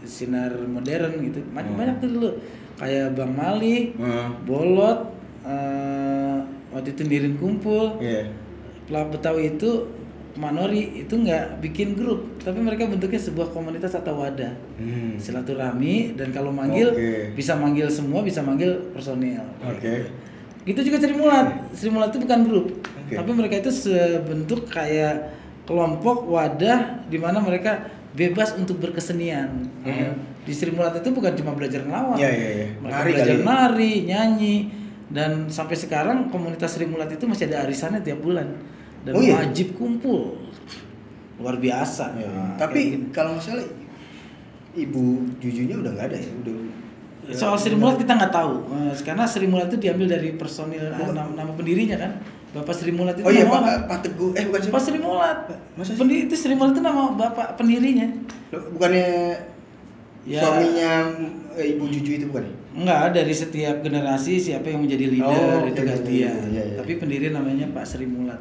[0.01, 1.79] sinar modern gitu, banyak Hmm.
[1.79, 2.29] banyak tuh dulu
[2.81, 4.41] kayak Bang Mali, Hmm.
[4.41, 5.13] Bolot,
[5.45, 6.37] eh,
[6.73, 8.25] waktu itu Nirin kumpul, Iya.
[8.89, 9.85] Pelawak Betawi itu
[10.37, 15.17] Manori itu nggak bikin grup, tapi mereka bentuknya sebuah komunitas atau wadah Hmm.
[15.17, 17.33] silaturahmi dan kalau manggil Oke.
[17.33, 19.41] bisa manggil semua, bisa manggil personil.
[19.59, 20.05] Oke.
[20.63, 21.73] Itu juga Sri Mulat.
[21.73, 23.15] Sri Mulat itu bukan grup, Oke.
[23.15, 25.33] tapi mereka itu sebentuk kayak
[25.65, 29.65] kelompok wadah di mana mereka bebas untuk berkesenian.
[29.81, 30.13] Hmm.
[30.41, 32.67] Di Sri Mulat itu bukan cuma belajar ngelawak, Iya, iya, iya.
[32.77, 33.43] mereka Nari belajar kali.
[33.43, 34.55] nari, nyanyi,
[35.07, 38.47] dan sampai sekarang komunitas Sri Mulat itu masih ada arisannya tiap bulan
[39.03, 39.33] dan Oh, iya?
[39.39, 40.37] wajib kumpul.
[41.37, 42.13] Luar biasa.
[42.13, 42.29] Iya, iya.
[42.29, 43.05] Kayak Tapi gitu.
[43.11, 43.65] kalau salah
[44.73, 45.03] ibu
[45.37, 46.55] jujunya udah nggak ada ya, udah.
[47.27, 50.95] Soal Sri Mulat kita nggak tahu, Eh, karena Sri Mulat itu diambil dari personil eh,
[50.95, 51.11] Bukan.
[51.11, 52.11] nama, nama pendirinya kan,
[52.49, 53.75] Bapak Sri Mulat itu Oh iya nama Pak.
[53.85, 54.59] Pak Teguh eh bukan?
[54.63, 55.39] Bapak Sri Mulat.
[55.75, 58.07] Pendiri itu Sri Mulat itu nama bapak pendirinya.
[58.49, 59.35] Bukannya
[60.23, 60.39] Ya.
[60.41, 60.91] suaminya
[61.53, 62.43] eh, ibu Juju itu bukan?
[62.43, 62.53] ya?
[62.77, 66.03] Enggak, dari setiap generasi siapa yang menjadi leader Oh, itu gantian.
[66.35, 66.75] oke, iya, iya.
[66.75, 68.39] Tapi pendiri namanya Pak Sri Mulat.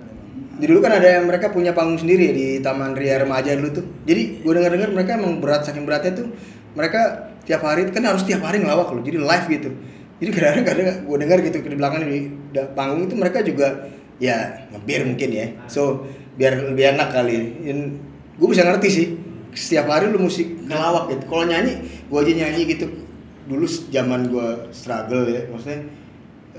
[0.56, 3.70] Jadi dulu kan ada yang mereka punya panggung sendiri ya di Taman Ria Remaja dulu
[3.76, 3.84] tuh.
[4.08, 6.32] Jadi gue dengar-dengar mereka emang berat saking beratnya tuh
[6.72, 9.04] mereka tiap hari kan harus tiap hari ngelawak loh.
[9.04, 9.70] Jadi live gitu.
[10.16, 12.18] Jadi kadang-kadang kadang gue dengar gitu di belakang di
[12.72, 15.46] panggung itu mereka juga ya ngebir mungkin ya.
[15.68, 16.08] So
[16.40, 17.36] biar lebih enak kali.
[18.40, 19.06] Gue bisa ngerti sih.
[19.56, 21.24] Setiap hari lu musik ngelawak gitu.
[21.32, 21.80] Kalau nyanyi,
[22.12, 22.92] gue aja nyanyi gitu.
[23.48, 25.86] Dulu zaman gue struggle ya, maksudnya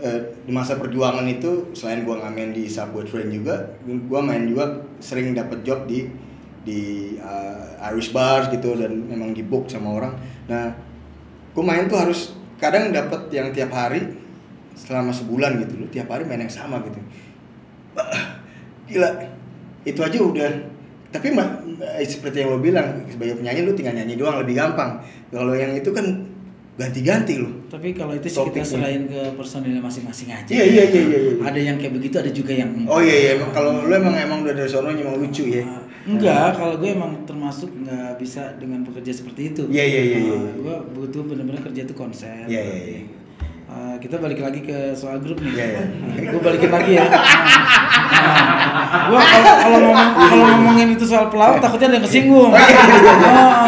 [0.02, 4.86] eh, di masa perjuangan itu selain gua ngamen di Subway Train juga, gua main juga
[5.02, 6.08] sering dapat job di
[6.68, 10.14] di eh, Irish bars gitu dan memang di book sama orang.
[10.48, 10.74] Nah,
[11.52, 14.06] gua main tuh harus kadang dapat yang tiap hari
[14.78, 17.00] selama sebulan gitu loh, tiap hari main yang sama gitu.
[18.90, 19.10] Gila,
[19.84, 20.52] itu aja udah.
[21.08, 25.02] Tapi eh, seperti yang lo bilang sebagai penyanyi lu tinggal nyanyi doang lebih gampang.
[25.34, 26.06] Kalau yang itu kan
[26.78, 27.50] ganti-ganti loh.
[27.74, 30.54] Tapi kalau itu sih kita selain ke personilnya masing-masing aja.
[30.54, 31.18] Iya iya iya iya.
[31.18, 31.34] iya.
[31.42, 34.46] Ada yang kayak begitu, ada juga yang Oh iya iya emang kalau lu emang emang
[34.46, 35.66] udah dari sononya emang lucu ya.
[35.66, 39.66] Ah, enggak, kalau gue emang termasuk nggak bisa dengan bekerja seperti itu.
[39.74, 40.38] Iya, iya, iya, iya.
[40.38, 42.46] Ah, gue butuh benar-benar kerja itu konsen.
[42.46, 43.02] Iya, iya, iya.
[43.68, 45.58] Eh, kita balik lagi ke soal grup nih.
[45.58, 46.30] Iya, iya.
[46.30, 47.10] gue balikin lagi ya.
[47.10, 47.26] Nah,
[49.10, 52.54] gue kalau kalau ngomong kalau ngomongin itu soal pelawak takutnya ada yang kesinggung.
[52.54, 53.66] Oh.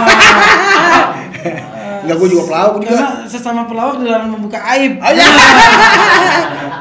[2.10, 2.89] Enggak gue juga pelawak juga.
[2.89, 4.98] Karena sesama pelawak dilarang membuka aib.
[4.98, 5.28] Oh iya.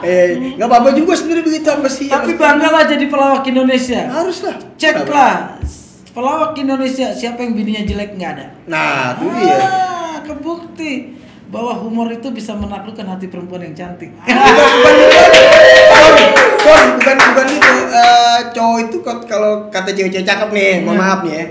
[0.09, 2.09] eh, enggak apa-apa juga sebenarnya begitu apa sih?
[2.09, 4.09] Tapi banggalah jadi pelawak Indonesia.
[4.09, 4.57] harus lah.
[4.81, 5.61] Ceklah
[6.17, 8.47] pelawak Indonesia siapa yang bininya jelek nggak ada.
[8.65, 9.59] Nah, itu dia.
[9.61, 11.21] Ah, kebukti
[11.53, 14.11] bahwa humor itu bisa menaklukkan hati perempuan yang cantik.
[14.17, 15.25] bukan bukan
[16.65, 21.33] bukan bukan bukan itu Eh, cowok itu kalau kata cewek-cewek cakep nih mohon maaf nih
[21.35, 21.45] ya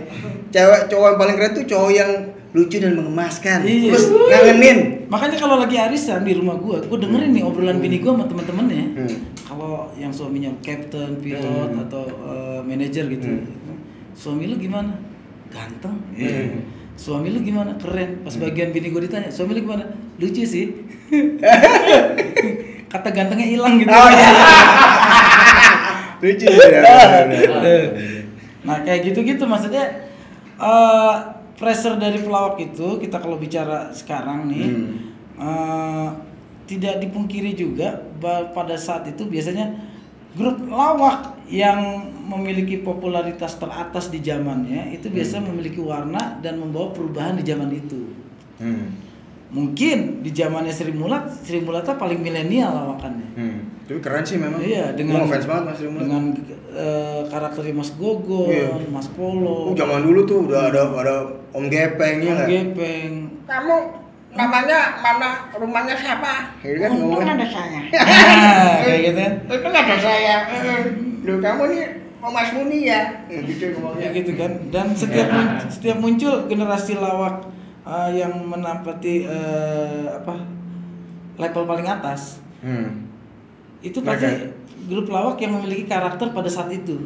[0.54, 2.12] cewek cowok yang paling keren tuh cowok yang
[2.58, 3.93] lucu dan mengemaskan Iya.
[3.93, 8.20] terus ngangenin Makanya kalau lagi arisan di rumah gua, gua dengerin nih obrolan bini gua
[8.20, 8.86] sama temen-temennya.
[8.91, 9.15] Hmm.
[9.39, 11.84] Kalau yang suaminya captain, pilot Hmm.
[11.88, 13.48] atau eh, manajer gitu.
[14.12, 15.00] Suami lu gimana?
[15.48, 15.96] Ganteng.
[16.12, 16.52] Iya.
[16.52, 16.60] Hmm.
[17.00, 17.80] Suami lu gimana?
[17.80, 18.20] Keren.
[18.20, 19.88] Pas bagian bini gua ditanya, "Suami lu gimana?"
[20.20, 20.76] Lucu sih.
[22.91, 23.88] Kata gantengnya hilang gitu.
[23.88, 24.32] Oh, iya.
[26.24, 26.82] lucu ya.
[28.65, 29.86] Nah kayak gitu-gitu maksudnya
[30.58, 31.15] eh
[31.58, 34.93] pressure dari pelawak itu kita kalau bicara sekarang nih Hmm.
[35.41, 36.08] eh,
[36.67, 37.96] tidak dipungkiri juga
[38.54, 39.72] pada saat itu biasanya
[40.36, 47.39] grup lawak yang memiliki popularitas teratas di zamannya itu biasa memiliki warna dan membawa perubahan
[47.39, 48.12] di zaman itu.
[48.60, 49.07] Hmm.
[49.48, 53.30] Mungkin di zamannya Sri Mulat, Sri Mulata paling milenial lawakannya.
[53.34, 53.60] Hmm.
[53.88, 54.60] Tapi keren sih memang.
[54.60, 56.00] Iya, dengan ngefans banget Mas Rimul.
[56.04, 56.24] dengan
[56.76, 58.76] eh, karakternya Mas Gogon, Iya.
[58.88, 61.16] Mas Polo, Oh, zaman dulu tuh udah ada ada
[61.50, 62.28] Om Gepeng ya.
[62.28, 62.48] Om nggak?
[62.50, 63.12] Gepeng.
[63.48, 63.76] Kamu
[64.30, 66.52] namanya mana rumahnya siapa?
[66.60, 67.48] Gitu kan ngomongnya.
[67.48, 67.80] saya.
[67.88, 69.34] Nah, kayak gitu kan.
[69.48, 70.36] Itu ada saya.
[71.24, 71.84] Lu kamu nih
[72.20, 73.02] Om Mas Muni ya.
[73.26, 74.02] Ya, Gitu ngomongnya.
[74.04, 74.52] Kayak gitu kan.
[74.68, 77.48] Dan setiap mun- setiap muncul generasi lawak
[77.88, 80.36] eh, yang menampati eh, apa
[81.38, 83.08] level paling atas, Hmm.
[83.80, 84.50] itu pasti
[84.86, 86.97] grup lawak yang memiliki karakter pada saat itu.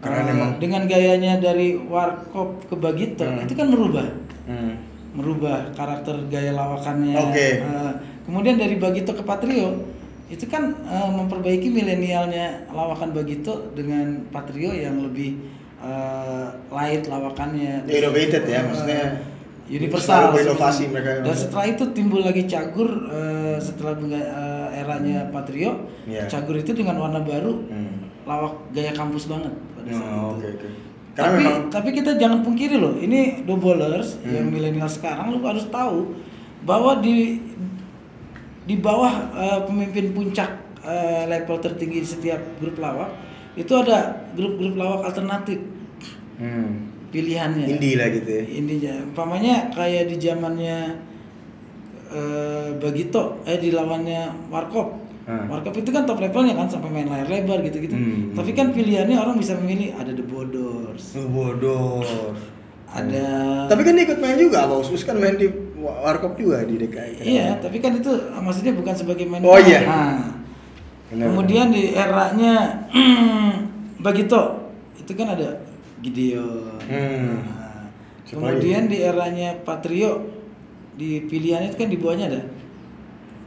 [0.00, 0.50] Keren Eh, emang.
[0.58, 3.44] Dengan gayanya dari Warkop ke Bagito, Hmm.
[3.44, 4.08] itu kan merubah.
[4.42, 4.74] Hmm.
[5.12, 7.12] merubah karakter gaya lawakannya.
[7.20, 7.60] Oke.
[7.60, 7.92] Eh,
[8.24, 9.84] kemudian dari Bagito ke Patrio
[10.26, 15.36] itu kan eh, memperbaiki milenialnya lawakan Bagito dengan Patrio yang lebih
[15.84, 17.84] eh, light lawakannya.
[17.84, 19.02] Innovated ya, Eh, maksudnya
[19.68, 20.32] universal.
[20.34, 20.88] sebenarnya.
[20.90, 21.10] mereka.
[21.22, 25.86] Dan setelah itu timbul lagi Cagur eh, setelah eh, eranya Patrio.
[26.06, 26.26] Iya.
[26.26, 28.10] Cagur itu dengan warna baru Hmm.
[28.22, 30.46] lawak gaya kampus banget pada saat Oh, itu.
[30.46, 30.68] oke.
[31.12, 34.32] Karena tapi, memang tapi kita jangan pungkiri loh, ini doublers Hmm.
[34.32, 36.14] yang milenial sekarang lu harus tahu
[36.62, 37.42] bahwa di
[38.62, 40.50] di bawah eh, pemimpin puncak
[40.82, 43.10] eh, level tertinggi di setiap grup lawak
[43.52, 45.60] itu ada grup-grup lawak alternatif
[46.38, 47.66] hmm, pilihannya.
[47.68, 48.42] indie lah gitu ya.
[48.48, 50.76] Indinya, umpamanya kayak di zamannya
[52.08, 54.88] eh, Bagito, eh di lawannya Warkop.
[55.22, 55.46] Hmm.
[55.46, 57.94] Warkop itu kan top levelnya kan sampai main layar lebar gitu-gitu.
[57.94, 58.34] Hmm.
[58.34, 62.02] Tapi kan pilihannya orang bisa memilih ada The Bodors, Oh, bodoh.
[62.90, 63.24] ada
[63.70, 65.46] Tapi kan dia ikut main juga, Bang Usus kan main di
[65.78, 67.22] Warkop juga di DKI.
[67.22, 69.80] Iya, tapi kan itu maksudnya bukan sebagai main Oh, iya.
[69.82, 70.18] Nah,
[71.08, 72.82] Benar, kemudian di eranya
[74.04, 74.42] Bagito
[74.96, 75.60] itu kan ada
[76.02, 76.76] Gideon.
[76.82, 77.38] Hmm.
[77.40, 77.86] Nah,
[78.26, 80.26] kemudian di eranya Patrio
[80.92, 82.42] di pilihannya itu kan di bawahnya ada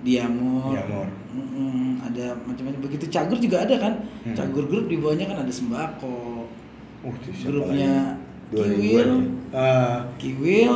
[0.02, 0.70] Diamor.
[0.72, 1.08] Diamor.
[1.36, 3.94] Mm-mm, ada macam-macam begitu Cagur juga ada kan.
[4.24, 4.34] Hmm.
[4.34, 6.48] Cagur grup di bawahnya kan ada Sembako.
[7.04, 7.14] Uh,
[7.44, 8.18] Grupnya
[8.50, 8.98] Kiwil.
[8.98, 9.06] ya.
[9.52, 10.74] Ah, Kiwil,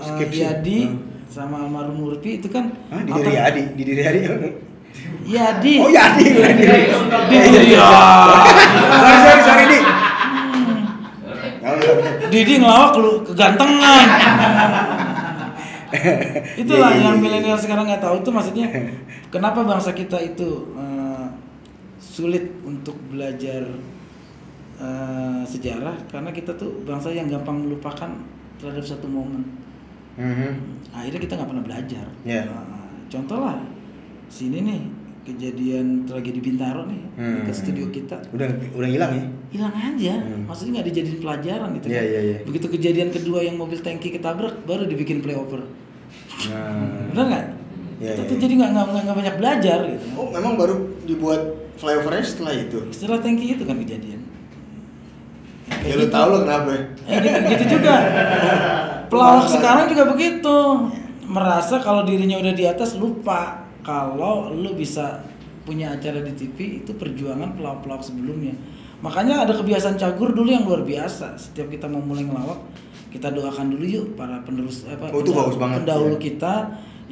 [0.00, 0.42] skip sih.
[0.42, 1.00] Yadi, Hmm.
[1.28, 4.20] sama almarhum Murpi itu kan ah, di alter- dari Adi, di dari Adi.
[5.24, 5.74] Yadi.
[5.80, 6.26] Oh, Yadi.
[6.28, 7.72] Di Didi.
[7.72, 7.88] ya.
[8.92, 9.78] Sorry, sorry, sorry, Di.
[12.32, 14.06] Didi ngelawak lu kegantengan.
[16.62, 17.22] Itulah Iya, iya, yang iya.
[17.22, 18.66] milenial sekarang nggak tahu itu maksudnya
[19.34, 21.26] kenapa bangsa kita itu eh,
[22.00, 23.68] sulit untuk belajar
[24.80, 28.08] eh, sejarah karena kita tuh bangsa yang gampang melupakan
[28.56, 29.44] terhadap satu momen.
[30.16, 30.50] Mhm.
[30.96, 32.06] Akhirnya kita nggak pernah belajar.
[32.24, 32.48] Iya.
[32.48, 33.60] Nah, contoh lah
[34.32, 34.80] sini nih
[35.22, 37.42] kejadian tragedi Bintaro nih Hmm.
[37.42, 39.24] ke studio kita Udah udah hilang ya?
[39.50, 40.42] hilang aja Hmm.
[40.44, 42.04] maksudnya nggak dijadiin pelajaran itu Iya, kan.
[42.04, 42.36] iya, iya.
[42.42, 45.62] begitu kejadian kedua yang mobil tangki ketabrak baru dibikin playover
[46.44, 47.06] Nah.
[47.08, 47.44] benar nggak
[47.98, 48.42] kita iya, tuh iya.
[48.42, 51.42] jadi nggak nggak nggak- nggak banyak belajar gitu Oh, memang baru dibuat
[51.74, 52.78] flyovernya setelah itu.
[52.90, 54.20] setelah tangki itu kan kejadian
[55.80, 56.68] Ya lu tahu lo kenapa?
[56.70, 56.82] ya?
[57.08, 57.94] Eh, gitu, gitu juga
[59.08, 60.56] pelawak sekarang juga begitu
[61.24, 65.22] merasa kalau dirinya udah di atas lupa kalau lu bisa
[65.62, 68.54] punya acara di TV itu perjuangan pelawak-pelawak sebelumnya
[69.02, 72.58] makanya ada kebiasaan cagur dulu yang luar biasa setiap kita mau mulai ngelawak
[73.12, 76.24] kita doakan dulu yuk para penerus apa Oh, itu bagus banget, pendahulu iya.
[76.32, 76.54] kita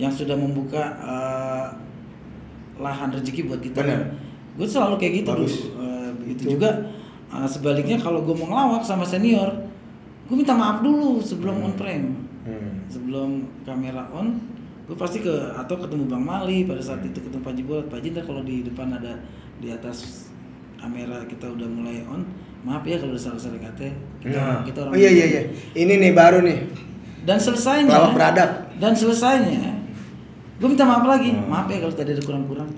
[0.01, 1.67] yang sudah membuka eh,
[2.81, 3.85] lahan rezeki buat kita.
[3.85, 4.17] Bener.
[4.57, 5.55] Gue selalu kayak gitu Bagus.
[5.61, 5.85] dulu.
[5.85, 6.71] Eh, begitu juga
[7.29, 9.53] eh, sebaliknya kalau gue mau ngelawak sama senior,
[10.25, 12.17] gue minta maaf dulu sebelum on frame.
[12.49, 12.89] Hmm.
[12.89, 14.41] Sebelum kamera on,
[14.91, 17.87] gue pasti ke atau ketemu Bang Mali pada saat itu ketemu Pak Jibolat.
[17.87, 19.23] Pak Ji ntar kalau di depan ada
[19.63, 20.27] di atas
[20.83, 22.27] kamera kita udah mulai on,
[22.67, 23.87] maaf ya kalau udah salah-salah kata.
[24.19, 24.67] Kita, Nah.
[24.67, 25.43] kita orang oh iya iya iya.
[25.79, 26.59] Ini nih baru nih.
[27.23, 28.51] Dan selesainya Pelawak beradab.
[28.83, 29.79] Dan selesainya
[30.59, 31.39] gue minta maaf lagi.
[31.39, 31.47] Hmm.
[31.47, 32.71] Maaf ya kalau tadi ada kurang-kurang.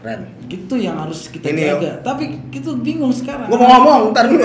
[0.00, 0.20] Keren.
[0.48, 1.92] Gitu yang harus kita Ini, jaga.
[2.00, 3.52] Tapi kita bingung sekarang.
[3.52, 4.40] Gue mau ngomong, ntar dulu.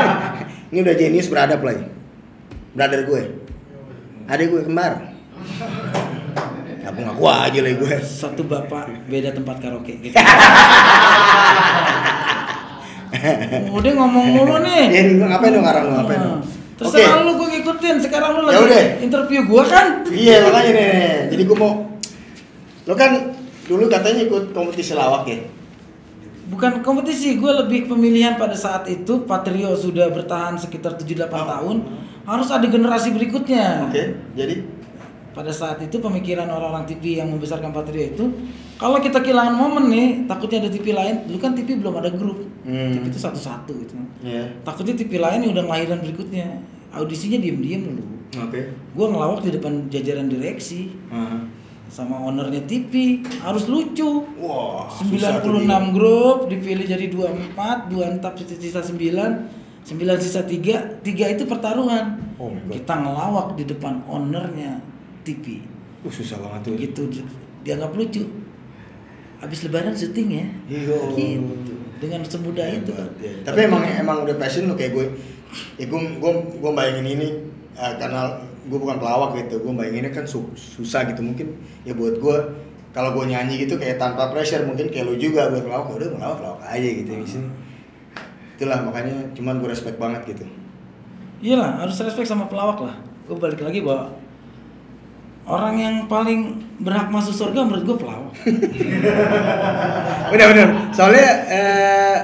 [0.72, 1.84] ini udah jenius beradab lagi.
[2.72, 3.22] Brother gue.
[4.32, 5.17] Adik gue kembar.
[6.98, 7.94] Ngaku aja lagi gue.
[8.00, 10.14] Satu bapak beda tempat karaoke gitu.
[13.70, 14.84] Udah ngomong mulu nih.
[14.90, 16.32] Ya, ngapain dong ngarang lu, ngapain dong?
[16.34, 16.42] Ah,
[16.78, 17.24] Terserah Oke.
[17.24, 17.96] lu gue ngikutin.
[17.98, 18.82] Sekarang lu Ya lagi udah.
[19.02, 19.86] interview gua kan.
[20.06, 20.86] Iya makanya nih.
[21.28, 21.72] Jadi gue mau.
[22.84, 23.10] Lo kan
[23.64, 25.38] dulu katanya ikut kompetisi lawak ya.
[26.48, 31.44] Bukan kompetisi, gue lebih pemilihan pada saat itu Patrio sudah bertahan sekitar 7-8 Oh.
[31.44, 31.76] tahun
[32.24, 34.16] Harus ada generasi berikutnya Oke.
[34.32, 34.64] Jadi
[35.38, 38.26] pada saat itu pemikiran orang-orang TV yang membesarkan Patrio itu
[38.74, 42.42] kalau kita kehilangan momen nih takutnya ada TV lain dulu kan TV belum ada grup.
[42.66, 42.90] Hmm.
[42.90, 44.50] TV itu satu-satu gitu Iya.
[44.66, 46.58] takutnya TV lain yang udah ngelahiran berikutnya.
[46.90, 48.02] Audisinya diem-diem dulu.
[48.34, 48.60] Oke.
[48.74, 50.90] gue ngelawak di depan jajaran direksi.
[51.14, 51.46] Ah.
[51.88, 54.26] sama ownernya TV harus lucu.
[54.92, 58.92] Susah 96 tuh, grup dipilih jadi 24 2 entap sisa 9
[59.88, 62.20] 9 sisa 3 3 itu pertaruhan.
[62.36, 62.76] Oh my God.
[62.76, 64.97] kita ngelawak di depan ownernya
[65.28, 65.60] TV
[65.98, 66.74] Uh, susah banget tuh.
[66.74, 67.02] gitu
[67.60, 68.22] dianggap lucu
[69.38, 70.96] habis lebaran syuting ya Iya.
[71.12, 73.42] gitu dengan semudah itu kan Iya.
[73.42, 75.06] Tapi emang emang udah passion lo kayak gue.
[75.74, 77.28] Ya gue gue gue bayangin ini
[77.74, 78.30] eh, karena
[78.64, 79.58] gue bukan pelawak gitu.
[79.60, 81.50] Gue bayanginnya kan su- susah gitu mungkin.
[81.82, 82.36] Ya buat gue
[82.88, 86.08] kalau gue nyanyi gitu kayak tanpa pressure mungkin kayak lu juga buat pelawak ya udah
[86.14, 87.48] pelawak pelawak aja gitu di sini.
[88.54, 90.46] Itulah makanya cuman gue respect banget gitu.
[91.38, 94.10] iyalah harus respect sama pelawak lah gue balik lagi bahwa
[95.48, 96.40] orang yang paling
[96.78, 98.32] berhak masuk surga menurut gue pelawak
[100.30, 100.68] Bener bener.
[100.92, 102.16] Soalnya eh,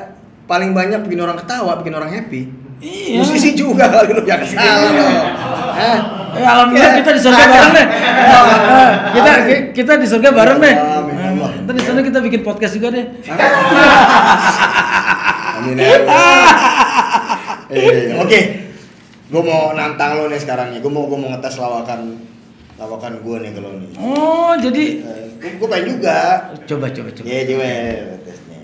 [0.44, 2.46] paling banyak bikin orang ketawa, bikin orang happy.
[2.78, 3.18] Iya.
[3.18, 4.92] Musisi juga kali lu jangan salah?
[5.74, 5.98] Eh,
[6.36, 7.86] alhamdulillah Ya, kita di surga bareng deh.
[7.88, 9.30] Eh, kita
[9.72, 10.74] kita di surga bareng deh.
[10.76, 11.50] Amin, Eh, Allah.
[11.64, 13.04] Ntar di sana kita bikin podcast juga deh.
[15.56, 15.96] Amin ya.
[17.72, 18.40] Eh, Oke,
[19.26, 20.84] gue mau nantang lo nih sekarang nih.
[20.84, 22.20] Gue mau gue mau ngetes lawakan
[22.74, 23.88] lawakan gue nih kalau nih.
[23.96, 24.84] Oh, jadi
[25.38, 26.18] gue pengen juga.
[26.66, 27.26] coba coba coba.
[27.26, 27.66] Iya coba
[28.26, 28.60] tes nih.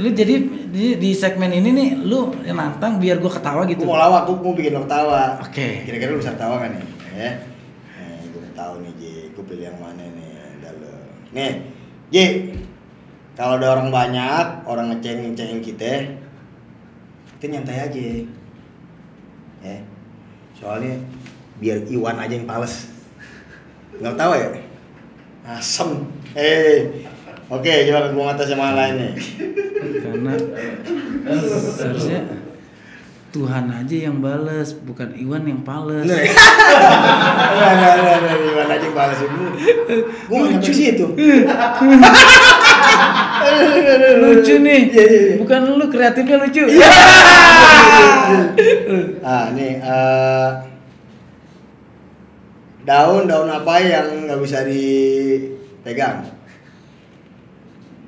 [0.00, 0.34] Lu jadi
[0.72, 3.84] di, di segmen ini nih lu yang nantang biar gua ketawa Gue gitu.
[3.88, 5.40] mau lawak, gue mau bikin lo ketawa.
[5.40, 5.84] Oke.
[5.84, 6.84] Kira-kira lu bisa ketawa kan nih?
[7.12, 7.30] Ya.
[8.00, 9.12] Nih, gue tahu nih Ji.
[9.32, 10.32] Gue pilih yang mana nih?
[10.60, 11.00] Dalam.
[11.32, 11.52] Nih,
[12.12, 12.24] Ji.
[13.32, 15.92] Kalau ada orang banyak, orang ngeceng ngecengin kita,
[17.40, 18.00] kita nyantai aja.
[19.64, 19.76] Ya.
[20.52, 21.00] Soalnya
[21.56, 22.92] biar Iwan aja yang pales.
[24.02, 24.50] Nggak tahu ya?
[25.46, 25.90] Asem.
[26.34, 27.06] Eh.
[27.46, 29.12] Oke, coba gue ngatas yang mana lain nih.
[30.02, 30.32] Karena
[31.78, 32.20] seharusnya
[33.30, 36.02] Tuhan aja yang bales, bukan Iwan yang pales.
[36.02, 36.18] Ya?
[36.18, 39.38] Nah, nah, nah, nah, Iwan aja yang balas itu.
[40.26, 41.06] Gue mau nyampe situ.
[44.18, 44.80] Lucu nih.
[44.90, 45.34] Iya, iya, iya.
[45.38, 46.64] Bukan lu kreatifnya lucu.
[49.22, 49.78] Ah, nih
[52.82, 56.26] eh, daun-daun apa yang nggak bisa dipegang?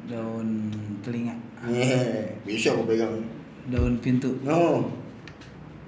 [0.04, 0.68] Daun
[1.00, 1.32] telinga,
[1.64, 3.14] Nih, bisa gue pegang.
[3.66, 4.36] daun pintu.
[4.44, 4.90] No,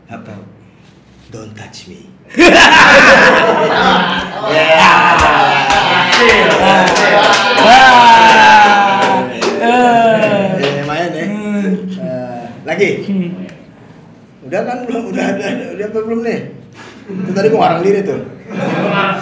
[0.07, 0.41] Atau
[1.29, 2.09] don't touch me.
[4.47, 4.95] Eh, ya.
[11.97, 12.91] Eh, lagi.
[14.47, 16.39] Udah kan belum udah udah udah apa belum nih?
[17.07, 18.21] Itu tadi gua ngarang diri tuh.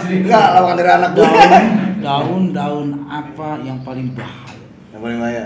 [0.05, 1.65] Enggak, lawakan dari anak daun
[2.05, 4.53] daun daun apa yang paling bahaya?
[4.93, 5.45] Yang paling bahaya.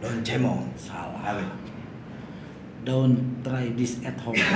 [0.00, 0.64] Daun cemong.
[0.76, 1.20] Salah.
[1.24, 1.44] Apa?
[2.84, 4.36] Daun try this at home.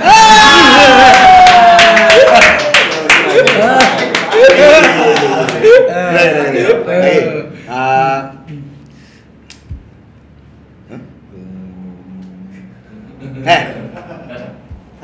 [13.45, 13.74] Eh.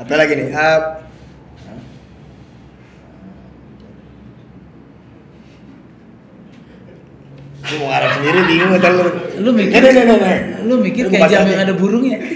[0.02, 0.48] Apa lagi nih?
[0.50, 0.98] Ah.
[7.62, 9.04] Lu mau ngarang sendiri bingung ntar lu.
[9.40, 10.38] Lu mikir, Nih, nih, nih, nih.
[10.68, 12.18] lu mikir Lu kayak jam yang ada burungnya.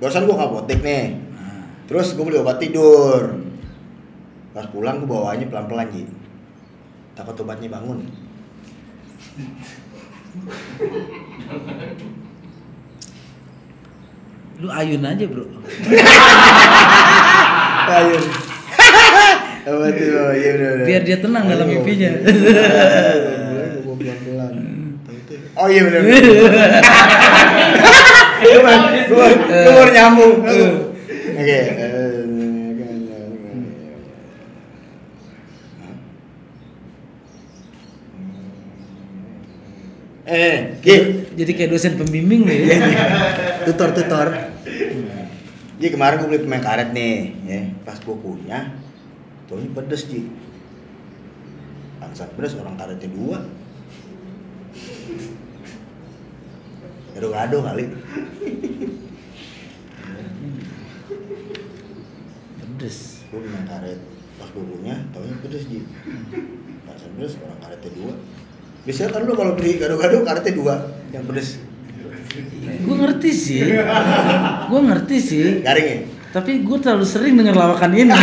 [0.00, 1.04] Barusan gua ngapotek nih.
[1.86, 3.38] terus gue beli obat tidur
[4.50, 6.02] pas pulang gue bawanya pelan pelan ji
[7.14, 8.02] takut obatnya bangun
[14.56, 15.44] Lu ayun aja, Bro.
[19.66, 22.10] oh, iya udah udah Biar dia tenang dalam mimpinya.
[25.56, 26.02] oh iya benar
[29.08, 31.60] gue gue nyambung oke
[40.26, 40.96] eh Ki
[41.36, 43.04] Jadi kayak dosen pembimbing lu Iya, ya.
[43.68, 44.28] tutor tutor
[45.76, 47.60] Ji kemarin gue beli permen karet nih ya.
[47.84, 48.72] Pas gue kunyah
[49.44, 50.24] tuanya pedes Ji.
[52.00, 53.44] Bangsat pedes orang karetnya dua.
[57.12, 57.84] Gado-gado kali.
[62.56, 63.20] Pedes.
[63.28, 64.00] gue permen karet
[64.36, 65.84] pas gue kunyah taunya pedes Ji.
[66.88, 68.12] Bangsat pedes orang karetnya dua
[68.86, 70.74] biasanya kan lu kalau beli gado-gado karetnya dua
[71.10, 71.58] yang pedes
[72.76, 73.64] Gue ngerti sih.
[74.68, 75.64] Gue ngerti sih.
[75.64, 75.98] garing ya
[76.30, 78.12] Tapi gue terlalu sering denger lawakan ini.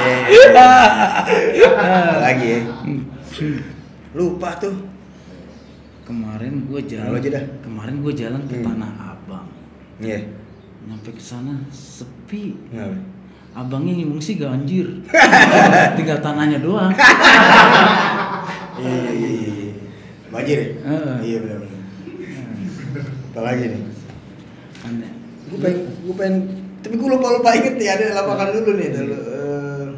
[2.24, 2.60] lagi ya
[4.10, 4.74] lupa tuh
[6.04, 7.14] kemarin gue jalan.
[7.14, 7.44] Aja dah.
[7.62, 8.66] Kemarin gue jalan ke Hmm.
[8.66, 9.46] Tanah Abang.
[10.02, 10.18] iya
[10.84, 12.58] Nyampe ke sana sepi.
[12.68, 12.98] Kenapa?
[13.54, 15.06] Abangnya ngungsi ganjir.
[15.96, 16.90] Tinggal tanahnya doang.
[18.80, 19.50] Iya iya iya iya.
[19.52, 19.72] iya.
[20.30, 20.68] Banjir ya?
[20.86, 21.16] Heeh.
[21.26, 21.80] Iya benar benar.
[23.30, 23.82] Apa lagi nih?
[24.86, 25.10] Aneh.
[25.50, 26.36] Gue pengen, gue pengen,
[26.80, 29.16] tapi gue lupa lupa inget nih ada lapangan dulu nih dulu.
[29.18, 29.88] eh.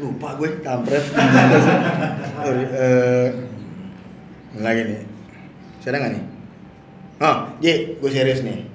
[0.00, 1.04] lupa gue kampret.
[2.40, 3.26] Sorry, eh,
[4.64, 5.00] lagi nih.
[5.84, 6.24] Saya nggak nih?
[7.20, 8.69] Oh, Ji, gue serius nih.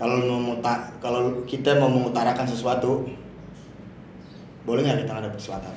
[0.00, 3.04] Kalau mau muta, kalau kita mau mengutarakan sesuatu,
[4.64, 5.76] boleh nggak kita ngadep ke selatan?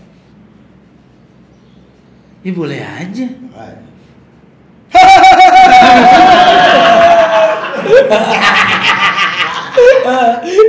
[2.47, 3.27] Ya boleh aja.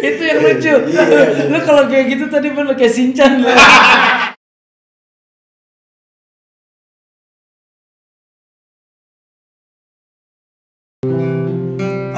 [0.02, 0.74] Itu yang lucu.
[0.90, 1.02] Iya,
[1.50, 3.38] lu kalau kayak gitu tadi bener kayak Sinchan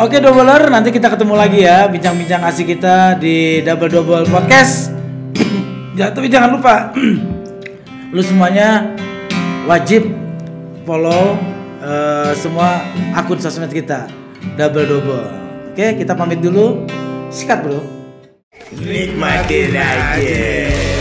[0.07, 4.95] Oke Doubler, nanti kita ketemu lagi ya bincang-bincang asik kita di Double Double Podcast.
[5.99, 6.95] ya, tapi jangan lupa
[8.15, 8.95] lu semuanya
[9.67, 10.07] wajib
[10.87, 11.35] follow
[11.83, 12.87] eh, semua
[13.19, 14.07] akun sosmed kita
[14.55, 15.27] Double Double.
[15.75, 16.87] Oke, kita pamit dulu.
[17.35, 17.83] Sikat, Bro.
[18.79, 20.96] Nikmatin aja.